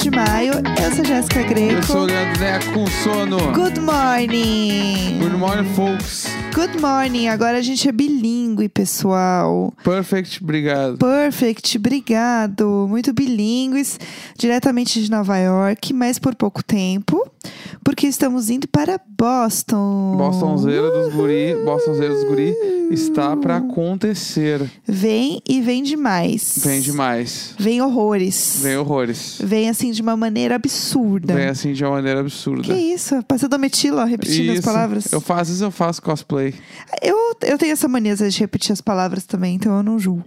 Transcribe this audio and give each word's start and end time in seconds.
26 0.00 0.02
de 0.02 0.10
maio. 0.10 0.52
Eu 0.54 0.92
sou 0.96 1.04
Jéssica 1.04 1.42
Greco. 1.42 1.74
Eu 1.74 1.82
sou 1.82 2.02
o 2.02 2.04
Leandro 2.04 2.40
Neco 2.40 2.72
com 2.72 2.86
sono. 2.86 3.52
Good 3.52 3.80
morning. 3.80 5.18
Good 5.18 5.36
morning, 5.36 5.74
folks. 5.74 6.26
Good 6.54 6.80
morning. 6.80 7.28
Agora 7.28 7.58
a 7.58 7.62
gente 7.62 7.86
é 7.88 7.92
bilíngue, 7.92 8.68
pessoal. 8.68 9.72
Perfect, 9.84 10.42
obrigado. 10.42 10.98
Perfect, 10.98 11.76
obrigado. 11.76 12.86
Muito 12.88 13.12
bilíngues, 13.12 13.98
diretamente 14.38 15.02
de 15.02 15.10
Nova 15.10 15.36
York, 15.38 15.92
mas 15.92 16.18
por 16.18 16.34
pouco 16.34 16.62
tempo, 16.64 17.30
porque 17.90 18.06
estamos 18.06 18.48
indo 18.50 18.68
para 18.68 19.00
Boston. 19.04 20.14
Bostonzeira 20.16 20.92
dos 20.92 21.12
guri, 21.12 21.56
Bostonzeira 21.64 22.14
dos 22.14 22.22
guri 22.22 22.54
está 22.92 23.36
pra 23.36 23.56
acontecer. 23.56 24.68
Vem 24.86 25.42
e 25.48 25.60
vem 25.60 25.82
demais. 25.82 26.58
Vem 26.62 26.80
demais. 26.80 27.54
Vem 27.58 27.80
horrores. 27.80 28.58
Vem 28.62 28.76
horrores. 28.76 29.38
Vem 29.42 29.68
assim 29.68 29.92
de 29.92 30.02
uma 30.02 30.16
maneira 30.16 30.56
absurda. 30.56 31.34
Vem 31.34 31.46
assim 31.46 31.72
de 31.72 31.84
uma 31.84 31.92
maneira 31.92 32.20
absurda. 32.20 32.62
Que 32.62 32.72
isso? 32.74 33.22
Passa 33.24 33.48
dometila, 33.48 34.02
ó, 34.02 34.04
repetindo 34.04 34.50
as 34.50 34.58
Isso. 34.58 34.64
palavras. 34.64 35.12
Eu 35.12 35.20
faço, 35.20 35.46
vezes 35.46 35.60
eu 35.60 35.70
faço 35.70 36.02
cosplay. 36.02 36.54
Eu, 37.02 37.36
eu 37.42 37.58
tenho 37.58 37.72
essa 37.72 37.88
mania 37.88 38.14
de 38.14 38.40
repetir 38.40 38.72
as 38.72 38.80
palavras 38.80 39.24
também, 39.24 39.56
então 39.56 39.76
eu 39.76 39.82
não 39.82 39.98
julgo. 39.98 40.24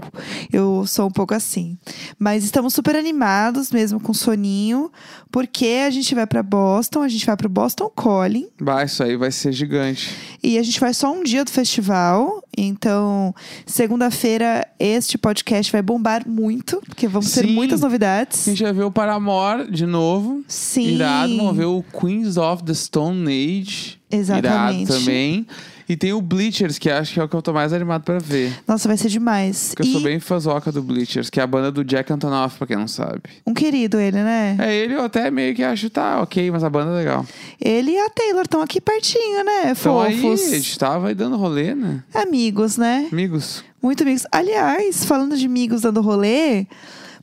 Eu 0.51 0.85
sou 0.85 1.07
um 1.07 1.11
pouco 1.11 1.33
assim. 1.33 1.77
Mas 2.17 2.43
estamos 2.43 2.73
super 2.73 2.95
animados, 2.95 3.71
mesmo 3.71 3.99
com 3.99 4.13
soninho, 4.13 4.91
porque 5.31 5.83
a 5.85 5.89
gente 5.89 6.15
vai 6.15 6.25
pra 6.25 6.41
Boston, 6.41 7.01
a 7.01 7.07
gente 7.07 7.25
vai 7.25 7.35
pro 7.35 7.49
Boston 7.53 7.89
Calling 7.95 8.47
Bah, 8.59 8.83
isso 8.83 9.03
aí 9.03 9.15
vai 9.15 9.31
ser 9.31 9.51
gigante. 9.53 10.09
e 10.43 10.57
a 10.57 10.63
gente 10.63 10.79
vai 10.79 10.93
só 10.93 11.11
um 11.13 11.23
dia 11.23 11.45
do 11.45 11.51
festival. 11.51 12.43
Então, 12.57 13.33
segunda-feira, 13.65 14.67
este 14.79 15.17
podcast 15.17 15.71
vai 15.71 15.81
bombar 15.81 16.27
muito, 16.27 16.81
porque 16.85 17.07
vamos 17.07 17.31
ter 17.31 17.45
Sim. 17.47 17.53
muitas 17.53 17.81
novidades. 17.81 18.47
A 18.47 18.51
gente 18.51 18.63
vai 18.63 18.73
ver 18.73 18.83
o 18.83 18.91
Paramore 18.91 19.69
de 19.71 19.85
novo. 19.85 20.43
Sim. 20.47 20.95
Irado, 20.95 21.35
vamos 21.37 21.55
ver 21.57 21.65
o 21.65 21.83
Queens 21.99 22.37
of 22.37 22.63
the 22.63 22.73
Stone 22.73 23.27
Age. 23.27 23.99
Exatamente. 24.11 24.83
Irado 24.83 24.99
também. 24.99 25.47
E 25.93 25.95
tem 25.95 26.11
o 26.11 26.19
Bleachers, 26.19 26.79
que 26.79 26.89
acho 26.89 27.13
que 27.13 27.19
é 27.19 27.23
o 27.23 27.29
que 27.29 27.35
eu 27.35 27.41
tô 27.43 27.53
mais 27.53 27.71
animado 27.71 28.01
pra 28.01 28.17
ver. 28.17 28.51
Nossa, 28.67 28.87
vai 28.87 28.97
ser 28.97 29.09
demais. 29.09 29.75
Porque 29.75 29.87
eu 29.87 29.91
sou 29.91 30.01
bem 30.01 30.19
fãzoca 30.19 30.71
do 30.71 30.81
Bleachers, 30.81 31.29
que 31.29 31.39
é 31.39 31.43
a 31.43 31.45
banda 31.45 31.71
do 31.71 31.83
Jack 31.83 32.11
Antonoff, 32.11 32.57
pra 32.57 32.65
quem 32.65 32.75
não 32.75 32.87
sabe. 32.87 33.21
um 33.45 33.53
querido 33.53 33.99
ele, 33.99 34.17
né? 34.17 34.57
É, 34.59 34.75
ele 34.75 34.95
eu 34.95 35.03
até 35.03 35.29
meio 35.29 35.53
que 35.53 35.61
acho, 35.61 35.91
tá, 35.91 36.19
ok, 36.19 36.49
mas 36.49 36.63
a 36.63 36.69
banda 36.71 36.93
é 36.93 36.95
legal. 36.95 37.23
Ele 37.61 37.91
e 37.91 37.99
a 37.99 38.09
Taylor 38.09 38.41
estão 38.41 38.63
aqui 38.63 38.81
pertinho, 38.81 39.43
né? 39.43 39.69
Então 39.69 40.01
aí, 40.01 40.19
Fofos. 40.19 40.51
a 40.51 40.55
gente 40.55 40.79
tava 40.79 41.09
aí 41.09 41.13
dando 41.13 41.37
rolê, 41.37 41.75
né? 41.75 42.03
Amigos, 42.11 42.75
né? 42.75 43.07
Amigos. 43.11 43.63
Muito 43.79 44.01
amigos. 44.01 44.25
Aliás, 44.31 45.05
falando 45.05 45.37
de 45.37 45.45
amigos 45.45 45.81
dando 45.81 46.01
rolê, 46.01 46.65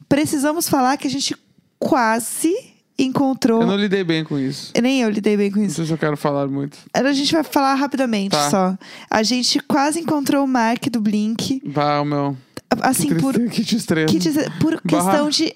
precisamos 0.08 0.68
falar 0.68 0.96
que 0.96 1.08
a 1.08 1.10
gente 1.10 1.34
quase 1.76 2.54
encontrou. 3.04 3.60
Eu 3.62 3.66
não 3.66 3.76
lidei 3.76 4.04
bem 4.04 4.22
com 4.24 4.38
isso. 4.38 4.72
Nem 4.80 5.00
eu 5.02 5.10
lidei 5.10 5.36
bem 5.36 5.50
com 5.50 5.58
Não 5.58 5.66
isso. 5.66 5.76
sei 5.76 5.86
se 5.86 5.92
eu 5.92 5.98
quero 5.98 6.16
falar 6.16 6.46
muito. 6.48 6.78
A 6.92 7.12
gente 7.12 7.32
vai 7.32 7.42
falar 7.44 7.74
rapidamente 7.74 8.30
Tá. 8.30 8.50
só. 8.50 8.78
A 9.10 9.22
gente 9.22 9.58
quase 9.60 10.00
encontrou 10.00 10.44
o 10.44 10.48
Mark 10.48 10.86
do 10.90 11.00
Blink. 11.00 11.62
Bah, 11.66 12.04
meu. 12.04 12.36
Assim, 12.82 13.08
que 13.08 13.14
por, 13.16 13.34
que 13.48 13.62
destreza. 13.64 14.06
que 14.12 14.20
por 14.60 14.80
questão 14.82 15.28
de 15.28 15.52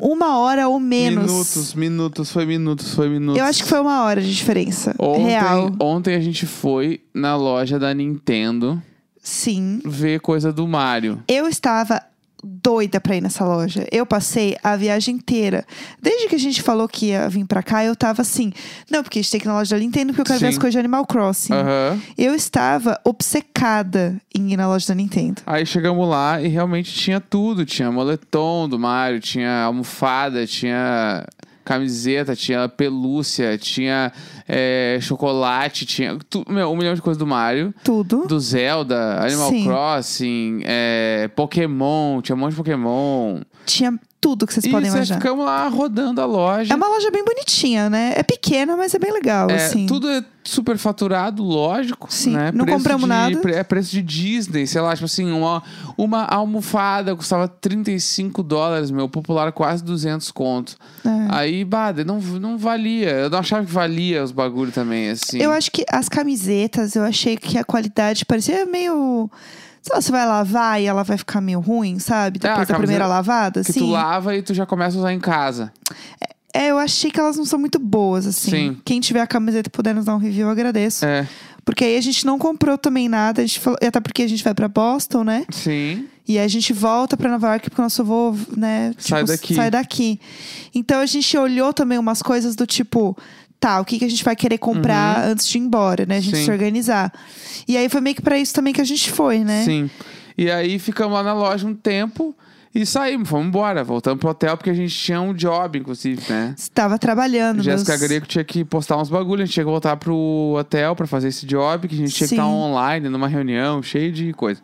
uma 0.00 0.38
hora 0.38 0.68
ou 0.68 0.78
menos. 0.78 1.30
Minutos, 1.32 1.74
minutos, 1.74 2.30
foi 2.30 2.44
minutos, 2.46 2.94
foi 2.94 3.08
minutos. 3.08 3.40
Eu 3.40 3.44
acho 3.46 3.62
que 3.62 3.68
foi 3.68 3.80
uma 3.80 4.02
hora 4.04 4.20
de 4.20 4.32
diferença. 4.32 4.94
Ontem, 4.98 5.24
Real. 5.24 5.72
ontem 5.80 6.14
a 6.14 6.20
gente 6.20 6.46
foi 6.46 7.00
na 7.14 7.34
loja 7.34 7.78
da 7.78 7.92
Nintendo 7.94 8.80
Sim. 9.22 9.80
ver 9.84 10.20
coisa 10.20 10.52
do 10.52 10.66
Mario. 10.68 11.22
Eu 11.26 11.48
estava 11.48 12.02
doida 12.42 13.00
pra 13.00 13.16
ir 13.16 13.20
nessa 13.20 13.44
loja. 13.44 13.86
Eu 13.90 14.06
passei 14.06 14.56
a 14.62 14.76
viagem 14.76 15.16
inteira. 15.16 15.64
Desde 16.00 16.28
que 16.28 16.34
a 16.34 16.38
gente 16.38 16.62
falou 16.62 16.88
que 16.88 17.06
ia 17.06 17.28
vir 17.28 17.44
pra 17.46 17.62
cá, 17.62 17.84
eu 17.84 17.94
tava 17.94 18.22
assim. 18.22 18.52
Não, 18.90 19.02
porque 19.02 19.18
a 19.18 19.22
gente 19.22 19.30
tem 19.30 19.40
que 19.40 19.46
ir 19.46 19.48
na 19.48 19.54
loja 19.54 19.76
da 19.76 19.80
Nintendo 19.80 20.08
porque 20.08 20.22
eu 20.22 20.26
quero 20.26 20.40
ver 20.40 20.46
Sim. 20.46 20.52
as 20.52 20.58
coisas 20.58 20.72
de 20.72 20.78
Animal 20.78 21.06
Crossing. 21.06 21.52
Aham. 21.52 22.00
Eu 22.16 22.34
estava 22.34 23.00
obcecada 23.04 24.20
em 24.34 24.52
ir 24.52 24.56
na 24.56 24.66
loja 24.66 24.88
da 24.88 24.94
Nintendo. 24.94 25.42
Aí 25.46 25.64
chegamos 25.66 26.08
lá 26.08 26.40
e 26.40 26.48
realmente 26.48 26.92
tinha 26.92 27.20
tudo. 27.20 27.64
Tinha 27.64 27.90
moletom 27.90 28.68
do 28.68 28.78
Mario, 28.78 29.20
tinha 29.20 29.64
almofada, 29.64 30.46
tinha 30.46 31.26
camiseta, 31.74 32.34
tinha 32.34 32.68
pelúcia, 32.68 33.56
tinha 33.56 34.12
é, 34.48 34.98
chocolate, 35.00 35.86
tinha 35.86 36.18
tu- 36.28 36.44
meu, 36.48 36.70
um 36.72 36.76
milhão 36.76 36.94
de 36.94 37.00
coisas 37.00 37.16
do 37.18 37.26
Mario. 37.26 37.72
Tudo. 37.84 38.26
Do 38.26 38.40
Zelda, 38.40 39.20
Animal 39.22 39.50
Sim. 39.50 39.64
Crossing, 39.64 40.60
é, 40.64 41.30
Pokémon, 41.36 42.20
tinha 42.22 42.34
um 42.34 42.38
monte 42.40 42.50
de 42.50 42.56
Pokémon. 42.56 43.40
Tinha 43.64 43.96
tudo 44.20 44.46
que 44.46 44.52
vocês 44.52 44.64
e 44.66 44.70
podem 44.70 44.90
cê 44.90 44.96
imaginar. 44.98 45.18
ficamos 45.18 45.44
lá 45.44 45.66
rodando 45.68 46.20
a 46.20 46.26
loja. 46.26 46.72
É 46.72 46.76
uma 46.76 46.88
loja 46.88 47.10
bem 47.10 47.24
bonitinha, 47.24 47.88
né? 47.88 48.12
É 48.16 48.22
pequena, 48.22 48.76
mas 48.76 48.94
é 48.94 48.98
bem 48.98 49.12
legal, 49.12 49.48
É, 49.48 49.54
assim. 49.66 49.86
Tudo 49.86 50.08
é 50.10 50.22
super 50.44 50.76
faturado, 50.76 51.42
lógico. 51.42 52.06
Sim, 52.12 52.32
né? 52.32 52.52
não 52.52 52.64
Preço 52.64 52.78
compramos 52.78 53.02
de- 53.02 53.08
nada. 53.08 53.50
É 53.50 53.62
preço 53.62 53.90
de 53.92 54.02
Disney, 54.02 54.66
sei 54.66 54.80
lá, 54.80 54.92
tipo 54.94 55.04
assim, 55.06 55.30
uma, 55.30 55.62
uma 55.96 56.24
almofada 56.24 57.14
custava 57.16 57.48
35 57.48 58.42
dólares, 58.42 58.90
meu, 58.90 59.08
popular 59.08 59.52
quase 59.52 59.82
200 59.84 60.30
conto. 60.30 60.76
É. 61.04 61.08
Aí, 61.30 61.64
bada, 61.64 62.04
não, 62.04 62.18
não 62.20 62.58
valia. 62.58 63.10
Eu 63.10 63.30
não 63.30 63.38
achava 63.38 63.64
que 63.64 63.72
valia 63.72 64.22
os 64.22 64.32
bagulho 64.32 64.70
também, 64.72 65.10
assim. 65.10 65.38
Eu 65.38 65.50
acho 65.52 65.70
que 65.70 65.84
as 65.90 66.08
camisetas, 66.08 66.94
eu 66.94 67.02
achei 67.04 67.36
que 67.36 67.56
a 67.56 67.64
qualidade 67.64 68.24
parecia 68.26 68.66
meio. 68.66 69.30
Sei 69.82 69.94
lá, 69.94 70.00
você 70.00 70.12
vai 70.12 70.26
lavar 70.26 70.80
e 70.80 70.86
ela 70.86 71.02
vai 71.02 71.16
ficar 71.16 71.40
meio 71.40 71.60
ruim, 71.60 71.98
sabe? 71.98 72.38
É, 72.42 72.46
a 72.46 72.50
Depois 72.50 72.68
da 72.68 72.74
primeira 72.76 73.06
lavada, 73.06 73.62
que 73.64 73.70
assim. 73.70 73.80
tu 73.80 73.86
lava 73.86 74.36
e 74.36 74.42
tu 74.42 74.52
já 74.52 74.66
começa 74.66 74.96
a 74.96 75.00
usar 75.00 75.12
em 75.12 75.20
casa. 75.20 75.72
É, 76.52 76.70
eu 76.70 76.78
achei 76.78 77.10
que 77.10 77.18
elas 77.18 77.36
não 77.36 77.44
são 77.44 77.58
muito 77.58 77.78
boas, 77.78 78.26
assim. 78.26 78.50
Sim. 78.50 78.80
Quem 78.84 79.00
tiver 79.00 79.20
a 79.20 79.26
camiseta 79.26 79.68
e 79.68 79.70
puder 79.70 79.94
nos 79.94 80.04
dar 80.04 80.14
um 80.14 80.18
review, 80.18 80.46
eu 80.48 80.50
agradeço. 80.50 81.06
É, 81.06 81.26
Porque 81.64 81.84
aí 81.84 81.96
a 81.96 82.00
gente 82.00 82.26
não 82.26 82.38
comprou 82.38 82.76
também 82.76 83.08
nada. 83.08 83.40
A 83.40 83.46
gente 83.46 83.60
falou, 83.60 83.78
até 83.80 84.00
porque 84.00 84.22
a 84.22 84.28
gente 84.28 84.42
vai 84.42 84.52
pra 84.54 84.68
Boston, 84.68 85.24
né? 85.24 85.44
sim. 85.50 86.06
E 86.28 86.38
aí 86.38 86.44
a 86.44 86.48
gente 86.48 86.72
volta 86.72 87.16
pra 87.16 87.28
Nova 87.28 87.48
York 87.48 87.70
porque 87.70 87.80
o 87.80 87.84
nosso 87.84 88.04
voo, 88.04 88.36
né? 88.56 88.94
Sai 88.98 89.24
daqui. 89.24 89.52
Sai 89.52 89.68
daqui. 89.68 90.20
Então 90.72 91.00
a 91.00 91.06
gente 91.06 91.36
olhou 91.36 91.72
também 91.72 91.98
umas 91.98 92.22
coisas 92.22 92.54
do 92.54 92.64
tipo. 92.66 93.16
Tá, 93.60 93.78
o 93.78 93.84
que, 93.84 93.98
que 93.98 94.04
a 94.06 94.08
gente 94.08 94.24
vai 94.24 94.34
querer 94.34 94.56
comprar 94.56 95.22
antes 95.28 95.46
de 95.46 95.58
ir 95.58 95.60
embora, 95.60 96.06
né? 96.06 96.16
A 96.16 96.20
gente 96.20 96.32
Uhum. 96.34 96.38
Sim. 96.40 96.44
se 96.46 96.50
organizar. 96.50 97.12
E 97.68 97.76
aí 97.76 97.88
foi 97.90 98.00
meio 98.00 98.16
que 98.16 98.22
pra 98.22 98.38
isso 98.38 98.54
também 98.54 98.72
que 98.72 98.80
a 98.80 98.84
gente 98.84 99.10
foi, 99.10 99.40
né? 99.44 99.62
Sim. 99.64 99.90
E 100.38 100.50
aí 100.50 100.78
ficamos 100.78 101.12
lá 101.12 101.22
na 101.22 101.34
loja 101.34 101.66
um 101.66 101.74
tempo 101.74 102.34
e 102.74 102.86
saímos, 102.86 103.28
fomos 103.28 103.48
embora. 103.48 103.84
Voltamos 103.84 104.18
pro 104.18 104.30
hotel 104.30 104.56
porque 104.56 104.70
a 104.70 104.74
gente 104.74 104.94
tinha 104.96 105.20
um 105.20 105.34
job, 105.34 105.78
inclusive, 105.78 106.22
né? 106.32 106.54
Estava 106.56 106.98
trabalhando. 106.98 107.62
Jéssica 107.62 107.92
meus- 107.98 108.02
Greco 108.08 108.26
tinha 108.26 108.42
que 108.44 108.64
postar 108.64 108.96
uns 108.96 109.10
bagulhos, 109.10 109.42
a 109.42 109.44
gente 109.44 109.52
tinha 109.52 109.64
que 109.64 109.70
voltar 109.70 109.94
pro 109.98 110.54
hotel 110.58 110.96
pra 110.96 111.06
fazer 111.06 111.28
esse 111.28 111.44
job, 111.44 111.86
que 111.86 111.94
a 111.94 111.98
gente 111.98 112.14
tinha 112.14 112.26
que 112.28 112.34
Sim. 112.34 112.36
estar 112.36 112.46
online, 112.48 113.10
numa 113.10 113.28
reunião, 113.28 113.82
cheio 113.82 114.10
de 114.10 114.32
coisa. 114.32 114.62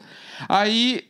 Aí, 0.48 1.02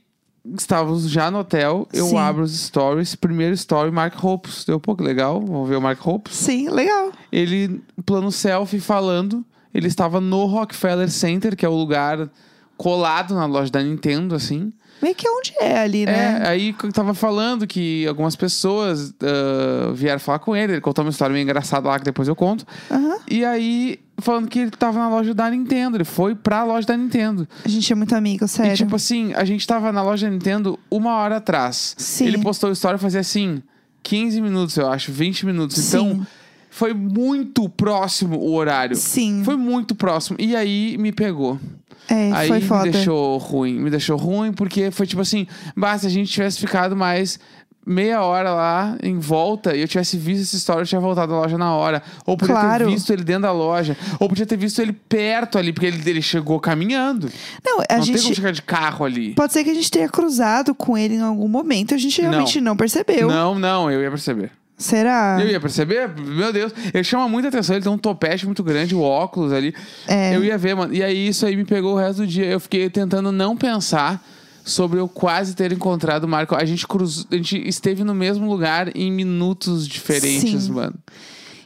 estávamos 0.58 1.08
já 1.08 1.30
no 1.30 1.38
hotel, 1.40 1.88
eu 1.92 2.06
Sim. 2.06 2.18
abro 2.18 2.42
os 2.42 2.58
stories, 2.58 3.14
primeiro 3.14 3.54
story, 3.54 3.90
Mark 3.90 4.22
Hoppus. 4.22 4.64
Deu 4.64 4.76
um 4.76 4.80
pouco 4.80 5.02
legal, 5.02 5.40
vamos 5.40 5.68
ver 5.68 5.76
o 5.76 5.80
Mark 5.80 6.04
Hoppus. 6.06 6.34
Sim, 6.34 6.68
legal. 6.68 7.12
Ele, 7.32 7.80
plano 8.04 8.30
selfie, 8.30 8.80
falando, 8.80 9.44
ele 9.74 9.88
estava 9.88 10.20
no 10.20 10.46
Rockefeller 10.46 11.10
Center, 11.10 11.56
que 11.56 11.64
é 11.64 11.68
o 11.68 11.74
lugar 11.74 12.28
colado 12.76 13.34
na 13.34 13.46
loja 13.46 13.70
da 13.70 13.82
Nintendo, 13.82 14.34
assim. 14.34 14.72
Meio 15.02 15.14
que 15.14 15.28
onde 15.28 15.54
é 15.60 15.78
ali, 15.78 16.06
né? 16.06 16.40
É, 16.42 16.48
aí 16.48 16.74
eu 16.82 16.92
tava 16.92 17.12
falando 17.12 17.66
que 17.66 18.06
algumas 18.06 18.34
pessoas 18.34 19.12
ah, 19.22 19.92
vieram 19.92 20.18
falar 20.18 20.38
com 20.38 20.56
ele. 20.56 20.74
Ele 20.74 20.80
contou 20.80 21.04
uma 21.04 21.10
história 21.10 21.32
meio 21.32 21.42
engraçada 21.42 21.88
lá 21.88 21.98
que 21.98 22.04
depois 22.04 22.28
eu 22.28 22.34
conto. 22.34 22.66
Aham. 22.90 23.18
E 23.28 23.44
aí, 23.44 24.00
falando 24.18 24.48
que 24.48 24.58
ele 24.60 24.70
tava 24.70 24.98
na 24.98 25.08
loja 25.08 25.34
da 25.34 25.50
Nintendo. 25.50 25.96
Ele 25.96 26.04
foi 26.04 26.34
pra 26.34 26.64
loja 26.64 26.86
da 26.86 26.96
Nintendo. 26.96 27.46
A 27.64 27.68
gente 27.68 27.92
é 27.92 27.96
muito 27.96 28.14
amigo, 28.14 28.46
sério. 28.48 28.72
E 28.72 28.76
tipo 28.76 28.96
assim, 28.96 29.32
a 29.34 29.44
gente 29.44 29.66
tava 29.66 29.92
na 29.92 30.02
loja 30.02 30.26
da 30.26 30.32
Nintendo 30.32 30.78
uma 30.90 31.16
hora 31.16 31.36
atrás. 31.36 31.94
Sim. 31.98 32.26
Ele 32.26 32.38
postou 32.38 32.70
a 32.70 32.72
história 32.72 32.98
fazia 32.98 33.20
assim, 33.20 33.62
15 34.02 34.40
minutos, 34.40 34.76
eu 34.76 34.88
acho, 34.88 35.12
20 35.12 35.46
minutos. 35.46 35.88
Então, 35.88 36.10
Sim. 36.10 36.26
foi 36.70 36.94
muito 36.94 37.68
próximo 37.68 38.38
o 38.38 38.54
horário. 38.54 38.96
Sim. 38.96 39.42
Foi 39.44 39.56
muito 39.56 39.94
próximo. 39.94 40.36
E 40.40 40.54
aí 40.54 40.96
me 40.98 41.12
pegou. 41.12 41.58
É, 42.08 42.30
Aí 42.32 42.48
foi 42.48 42.60
foda. 42.60 42.84
me 42.84 42.90
deixou 42.92 43.36
ruim. 43.38 43.80
Me 43.80 43.90
deixou 43.90 44.16
ruim 44.16 44.52
porque 44.52 44.92
foi 44.92 45.06
tipo 45.06 45.22
assim: 45.22 45.46
basta 45.76 46.00
se 46.00 46.06
a 46.06 46.10
gente 46.10 46.30
tivesse 46.30 46.60
ficado 46.60 46.94
mais 46.94 47.38
meia 47.86 48.20
hora 48.22 48.52
lá 48.52 48.96
em 49.00 49.16
volta 49.18 49.76
e 49.76 49.80
eu 49.80 49.86
tivesse 49.86 50.18
visto 50.18 50.42
essa 50.42 50.56
história, 50.56 50.82
eu 50.82 50.86
tinha 50.86 51.00
voltado 51.00 51.32
à 51.32 51.38
loja 51.38 51.56
na 51.56 51.72
hora. 51.72 52.02
Ou 52.26 52.36
podia 52.36 52.54
Claro. 52.54 52.86
ter 52.86 52.90
visto 52.90 53.12
ele 53.12 53.22
dentro 53.22 53.42
da 53.42 53.52
loja. 53.52 53.96
Ou 54.18 54.28
podia 54.28 54.44
ter 54.44 54.56
visto 54.56 54.82
ele 54.82 54.92
perto 54.92 55.56
ali, 55.56 55.72
porque 55.72 55.86
ele, 55.86 56.02
ele 56.04 56.20
chegou 56.20 56.58
caminhando. 56.58 57.30
Não, 57.64 57.78
a 57.88 57.98
não 57.98 58.04
tem 58.04 58.14
como 58.14 58.18
gente. 58.18 58.34
chegar 58.34 58.50
de 58.50 58.62
carro 58.62 59.04
ali. 59.04 59.34
Pode 59.34 59.52
ser 59.52 59.62
que 59.62 59.70
a 59.70 59.74
gente 59.74 59.90
tenha 59.90 60.08
cruzado 60.08 60.74
com 60.74 60.98
ele 60.98 61.14
em 61.14 61.20
algum 61.20 61.46
momento. 61.46 61.94
A 61.94 61.98
gente 61.98 62.20
realmente 62.20 62.60
não, 62.60 62.76
percebeu. 62.76 63.28
Não, 63.28 63.54
não, 63.56 63.88
eu 63.90 64.02
ia 64.02 64.10
perceber. 64.10 64.50
Será? 64.76 65.38
Eu 65.40 65.48
ia 65.48 65.60
perceber? 65.60 66.08
Meu 66.18 66.52
Deus. 66.52 66.72
Ele 66.92 67.04
chama 67.04 67.28
muita 67.28 67.48
atenção, 67.48 67.76
ele 67.76 67.82
tem 67.84 67.90
um 67.92 67.96
topete 67.96 68.44
muito 68.44 68.62
grande, 68.62 68.94
o 68.94 69.00
óculos 69.00 69.52
ali. 69.52 69.74
É. 70.06 70.36
Eu 70.36 70.44
ia 70.44 70.58
ver, 70.58 70.74
mano. 70.74 70.92
E 70.92 71.02
aí 71.02 71.28
isso 71.28 71.46
aí 71.46 71.56
me 71.56 71.64
pegou 71.64 71.94
o 71.94 71.96
resto 71.98 72.18
do 72.18 72.26
dia. 72.26 72.44
Eu 72.44 72.60
fiquei 72.60 72.90
tentando 72.90 73.32
não 73.32 73.56
pensar 73.56 74.22
sobre 74.66 74.98
eu 75.00 75.08
quase 75.08 75.54
ter 75.54 75.72
encontrado 75.72 76.24
o 76.24 76.28
Marco. 76.28 76.54
A 76.56 76.64
gente 76.64 76.86
cruzou, 76.86 77.24
a 77.30 77.36
gente 77.36 77.56
esteve 77.66 78.02
no 78.04 78.14
mesmo 78.14 78.46
lugar 78.50 78.94
em 78.96 79.10
minutos 79.12 79.86
diferentes, 79.88 80.64
Sim. 80.64 80.72
mano. 80.72 80.94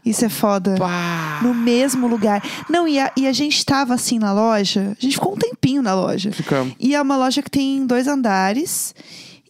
Isso 0.05 0.25
é 0.25 0.29
foda. 0.29 0.77
Pá! 0.79 1.41
No 1.43 1.53
mesmo 1.53 2.07
lugar. 2.07 2.43
Não, 2.71 2.87
e 2.87 2.99
a, 2.99 3.11
e 3.17 3.27
a 3.27 3.33
gente 3.33 3.65
tava 3.67 3.95
assim 3.95 4.19
na 4.19 4.33
loja. 4.33 4.97
A 4.99 5.01
gente 5.03 5.15
ficou 5.15 5.35
um 5.35 5.37
tempinho 5.37 5.83
na 5.83 5.95
loja. 5.95 6.31
Ficamos. 6.33 6.75
E 6.79 6.95
é 6.95 7.03
uma 7.03 7.17
loja 7.17 7.43
que 7.43 7.51
tem 7.51 7.87
dois 7.87 8.07
andares. 8.07 8.95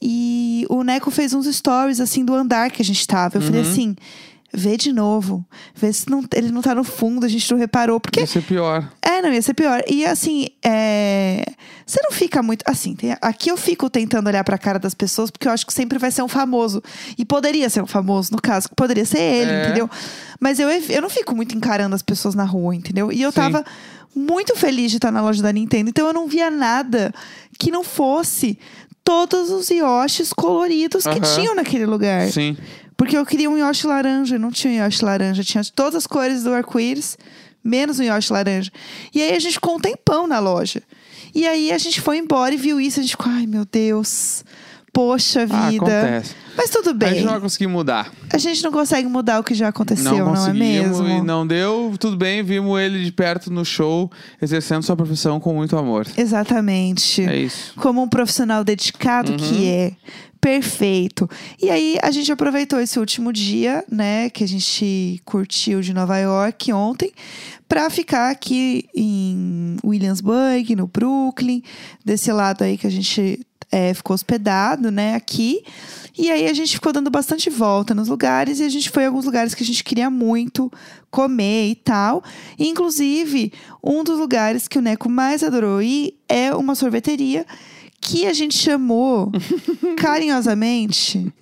E 0.02 0.64
o 0.70 0.82
Neco 0.82 1.10
fez 1.10 1.34
uns 1.34 1.46
stories, 1.46 2.00
assim, 2.00 2.24
do 2.24 2.34
andar 2.34 2.70
que 2.70 2.80
a 2.80 2.84
gente 2.84 3.06
tava. 3.06 3.36
Eu 3.38 3.42
falei 3.42 3.62
Uhum. 3.62 3.70
assim: 3.70 3.96
vê 4.52 4.76
de 4.76 4.92
novo. 4.92 5.44
Vê 5.74 5.92
se 5.92 6.08
não, 6.10 6.24
ele 6.34 6.50
não 6.50 6.62
tá 6.62 6.74
no 6.74 6.84
fundo, 6.84 7.24
a 7.26 7.28
gente 7.28 7.50
não 7.50 7.58
reparou. 7.58 8.00
Porque. 8.00 8.20
Isso 8.20 8.38
é 8.38 8.40
pior. 8.40 8.90
É, 9.02 9.22
não, 9.22 9.32
ia 9.32 9.42
ser 9.42 9.54
pior. 9.54 9.82
E 9.88 10.04
assim, 10.04 10.46
é... 10.64 11.44
você 11.86 12.00
não 12.02 12.10
fica 12.12 12.42
muito. 12.42 12.64
Assim, 12.66 12.94
tem- 12.94 13.16
aqui 13.20 13.50
eu 13.50 13.56
fico 13.56 13.88
tentando 13.90 14.26
olhar 14.28 14.44
pra 14.44 14.58
cara 14.58 14.78
das 14.78 14.94
pessoas, 14.94 15.30
porque 15.30 15.46
eu 15.48 15.52
acho 15.52 15.66
que 15.66 15.72
sempre 15.72 15.98
vai 15.98 16.10
ser 16.10 16.22
um 16.22 16.28
famoso. 16.28 16.82
E 17.18 17.24
poderia 17.24 17.68
ser 17.70 17.82
um 17.82 17.86
famoso, 17.86 18.30
no 18.32 18.40
caso, 18.40 18.68
poderia 18.76 19.04
ser 19.04 19.20
ele, 19.20 19.50
É. 19.50 19.64
entendeu? 19.64 19.90
Mas 20.38 20.58
eu, 20.58 20.68
eu 20.68 21.02
não 21.02 21.10
fico 21.10 21.34
muito 21.34 21.56
encarando 21.56 21.94
as 21.94 22.02
pessoas 22.02 22.34
na 22.34 22.44
rua, 22.44 22.74
entendeu? 22.74 23.12
E 23.12 23.20
eu 23.22 23.30
Sim. 23.30 23.36
tava 23.36 23.64
muito 24.14 24.56
feliz 24.56 24.90
de 24.90 24.96
estar 24.96 25.12
na 25.12 25.22
loja 25.22 25.42
da 25.42 25.52
Nintendo, 25.52 25.88
então 25.90 26.06
eu 26.06 26.12
não 26.12 26.26
via 26.26 26.50
nada 26.50 27.12
que 27.58 27.70
não 27.70 27.84
fosse 27.84 28.58
todos 29.04 29.50
os 29.50 29.70
Yoshis 29.70 30.32
coloridos 30.32 31.04
que 31.04 31.20
tinham 31.20 31.54
naquele 31.54 31.86
lugar. 31.86 32.28
Sim. 32.30 32.56
Porque 33.00 33.16
eu 33.16 33.24
queria 33.24 33.48
um 33.48 33.56
Yoshi 33.56 33.86
laranja, 33.86 34.38
não 34.38 34.50
tinha 34.50 34.74
um 34.74 34.84
Yoshi 34.84 35.02
laranja. 35.02 35.42
Tinha 35.42 35.64
todas 35.74 35.94
as 35.94 36.06
cores 36.06 36.42
do 36.42 36.52
arco-íris, 36.52 37.16
menos 37.64 37.98
um 37.98 38.02
Yoshi 38.02 38.30
laranja. 38.30 38.70
E 39.14 39.22
aí 39.22 39.34
a 39.34 39.38
gente 39.38 39.54
ficou 39.54 39.76
um 39.76 39.80
tempão 39.80 40.26
na 40.26 40.38
loja. 40.38 40.82
E 41.34 41.46
aí 41.46 41.72
a 41.72 41.78
gente 41.78 41.98
foi 41.98 42.18
embora 42.18 42.52
e 42.52 42.58
viu 42.58 42.78
isso. 42.78 43.00
A 43.00 43.02
gente 43.02 43.12
ficou, 43.12 43.32
ai 43.32 43.46
meu 43.46 43.64
Deus, 43.64 44.44
poxa 44.92 45.46
Ah, 45.50 45.70
vida. 45.70 45.84
acontece. 45.86 46.34
Mas 46.56 46.68
tudo 46.70 46.90
A 46.90 46.92
bem. 46.94 47.14
gente 47.14 47.24
não 47.24 47.32
vai 47.32 47.40
conseguir 47.40 47.66
mudar. 47.68 48.12
A 48.32 48.36
gente 48.38 48.62
não 48.62 48.70
consegue 48.72 49.08
mudar 49.08 49.40
o 49.40 49.44
que 49.44 49.54
já 49.54 49.68
aconteceu, 49.68 50.04
não 50.24 50.34
não, 50.34 50.46
é 50.46 50.52
mesmo? 50.52 51.08
e 51.08 51.22
não 51.22 51.46
deu. 51.46 51.94
Tudo 51.98 52.16
bem, 52.16 52.42
vimos 52.42 52.78
ele 52.80 53.04
de 53.04 53.12
perto 53.12 53.50
no 53.50 53.64
show, 53.64 54.10
exercendo 54.42 54.82
sua 54.82 54.96
profissão 54.96 55.40
com 55.40 55.54
muito 55.54 55.76
amor. 55.76 56.06
Exatamente. 56.16 57.22
É 57.24 57.36
isso. 57.36 57.72
Como 57.76 58.02
um 58.02 58.08
profissional 58.08 58.62
dedicado 58.64 59.32
que 59.36 59.68
é. 59.68 59.92
Perfeito. 60.40 61.28
E 61.62 61.68
aí, 61.68 61.98
a 62.02 62.10
gente 62.10 62.32
aproveitou 62.32 62.80
esse 62.80 62.98
último 62.98 63.30
dia, 63.30 63.84
né, 63.92 64.30
que 64.30 64.42
a 64.42 64.48
gente 64.48 65.20
curtiu 65.24 65.82
de 65.82 65.92
Nova 65.92 66.16
York 66.16 66.72
ontem, 66.72 67.12
pra 67.68 67.90
ficar 67.90 68.30
aqui 68.30 68.86
em 68.94 69.76
Williamsburg, 69.84 70.74
no 70.74 70.86
Brooklyn, 70.86 71.62
desse 72.02 72.32
lado 72.32 72.64
aí 72.64 72.78
que 72.78 72.86
a 72.86 72.90
gente 72.90 73.40
é, 73.70 73.94
ficou 73.94 74.14
hospedado, 74.14 74.90
né, 74.90 75.14
aqui. 75.14 75.62
E 76.18 76.30
aí, 76.30 76.46
a 76.48 76.52
gente 76.52 76.72
ficou 76.72 76.92
dando 76.92 77.10
bastante 77.10 77.48
volta 77.48 77.94
nos 77.94 78.08
lugares 78.08 78.60
e 78.60 78.64
a 78.64 78.68
gente 78.68 78.90
foi 78.90 79.04
em 79.04 79.06
alguns 79.06 79.24
lugares 79.24 79.54
que 79.54 79.62
a 79.62 79.66
gente 79.66 79.84
queria 79.84 80.10
muito 80.10 80.70
comer 81.10 81.70
e 81.70 81.74
tal. 81.74 82.22
Inclusive, 82.58 83.52
um 83.82 84.02
dos 84.04 84.18
lugares 84.18 84.68
que 84.68 84.78
o 84.78 84.82
Neco 84.82 85.08
mais 85.08 85.42
adorou 85.42 85.80
ir 85.80 86.14
é 86.28 86.54
uma 86.54 86.74
sorveteria 86.74 87.46
que 88.00 88.26
a 88.26 88.32
gente 88.32 88.56
chamou 88.56 89.30
carinhosamente. 89.96 91.32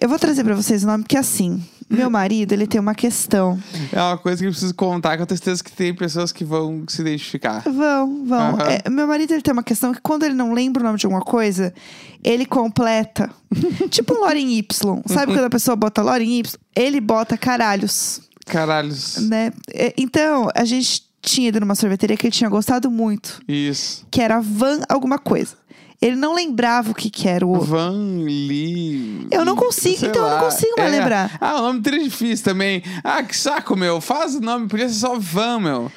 Eu 0.00 0.08
vou 0.08 0.18
trazer 0.18 0.42
pra 0.42 0.54
vocês 0.54 0.82
o 0.82 0.86
nome, 0.86 1.04
porque 1.04 1.16
assim, 1.16 1.62
meu 1.90 2.10
marido, 2.10 2.52
ele 2.52 2.66
tem 2.66 2.80
uma 2.80 2.94
questão. 2.94 3.58
É 3.92 4.00
uma 4.00 4.18
coisa 4.18 4.38
que 4.42 4.46
eu 4.46 4.50
preciso 4.50 4.74
contar, 4.74 5.16
que 5.16 5.22
eu 5.22 5.26
tenho 5.26 5.38
certeza 5.38 5.64
que 5.64 5.72
tem 5.72 5.94
pessoas 5.94 6.30
que 6.32 6.44
vão 6.44 6.84
se 6.88 7.00
identificar. 7.00 7.62
Vão, 7.62 8.24
vão. 8.26 8.56
Aham. 8.56 8.68
É, 8.84 8.90
meu 8.90 9.06
marido, 9.06 9.32
ele 9.32 9.42
tem 9.42 9.52
uma 9.52 9.62
questão 9.62 9.92
que 9.94 10.00
quando 10.00 10.24
ele 10.24 10.34
não 10.34 10.52
lembra 10.52 10.82
o 10.82 10.86
nome 10.86 10.98
de 10.98 11.06
alguma 11.06 11.22
coisa, 11.22 11.72
ele 12.22 12.44
completa. 12.46 13.30
tipo 13.90 14.14
um 14.14 14.20
Loren 14.20 14.48
Y. 14.58 15.02
Sabe 15.06 15.32
quando 15.32 15.44
a 15.46 15.50
pessoa 15.50 15.76
bota 15.76 16.02
Loren 16.02 16.38
Y? 16.40 16.58
Ele 16.76 17.00
bota 17.00 17.36
caralhos, 17.38 18.20
Caralhos. 18.46 19.16
né? 19.28 19.52
É, 19.72 19.94
Então, 19.96 20.48
a 20.54 20.64
gente 20.64 21.02
tinha 21.20 21.48
ido 21.48 21.58
numa 21.60 21.74
sorveteria 21.74 22.16
que 22.16 22.26
ele 22.26 22.32
tinha 22.34 22.48
gostado 22.48 22.90
muito, 22.90 23.40
Isso. 23.48 24.06
que 24.10 24.20
era 24.20 24.40
Van 24.40 24.80
alguma 24.88 25.18
coisa. 25.18 25.56
Ele 26.00 26.14
não 26.16 26.32
lembrava 26.34 26.92
o 26.92 26.94
que, 26.94 27.10
que 27.10 27.28
era 27.28 27.44
o 27.44 27.58
Van 27.60 27.90
Lee. 28.22 29.26
Eu 29.32 29.44
não 29.44 29.56
consigo- 29.56 29.98
sei 29.98 30.08
então 30.08 30.22
eu 30.22 30.28
não 30.30 30.36
lá. 30.36 30.42
consigo 30.44 30.74
mais 30.78 30.94
É. 30.94 30.98
lembrar. 30.98 31.38
Ah, 31.40 31.56
o 31.58 31.62
nome 31.62 31.82
é 31.84 31.90
difícil 31.98 32.44
também. 32.44 32.82
Ah, 33.02 33.22
que 33.22 33.36
saco, 33.36 33.74
meu. 33.76 34.00
Faz 34.00 34.34
o 34.36 34.40
nome, 34.40 34.68
podia 34.68 34.88
ser 34.88 34.94
só 34.94 35.18
Van, 35.18 35.58
meu. 35.58 35.92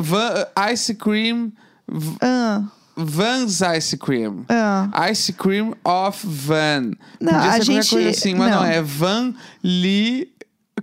Van, 0.00 0.46
Ice 0.72 0.94
Cream. 0.94 1.52
Ah, 2.20 2.62
Van's 2.96 3.60
Ice 3.76 3.96
Cream. 3.96 4.44
ah. 4.48 4.88
Ice 5.10 5.32
Cream 5.32 5.74
of 5.84 6.26
Van. 6.26 6.92
Não, 7.20 7.32
Podia 7.32 7.38
a 7.38 7.42
ser 7.42 7.48
qualquer 7.58 7.62
gente- 7.64 7.90
coisa 7.90 8.10
assim, 8.10 8.34
mas 8.34 8.50
não. 8.50 8.58
não. 8.60 8.64
é 8.66 8.82
Van 8.82 9.34
Lee 9.62 10.32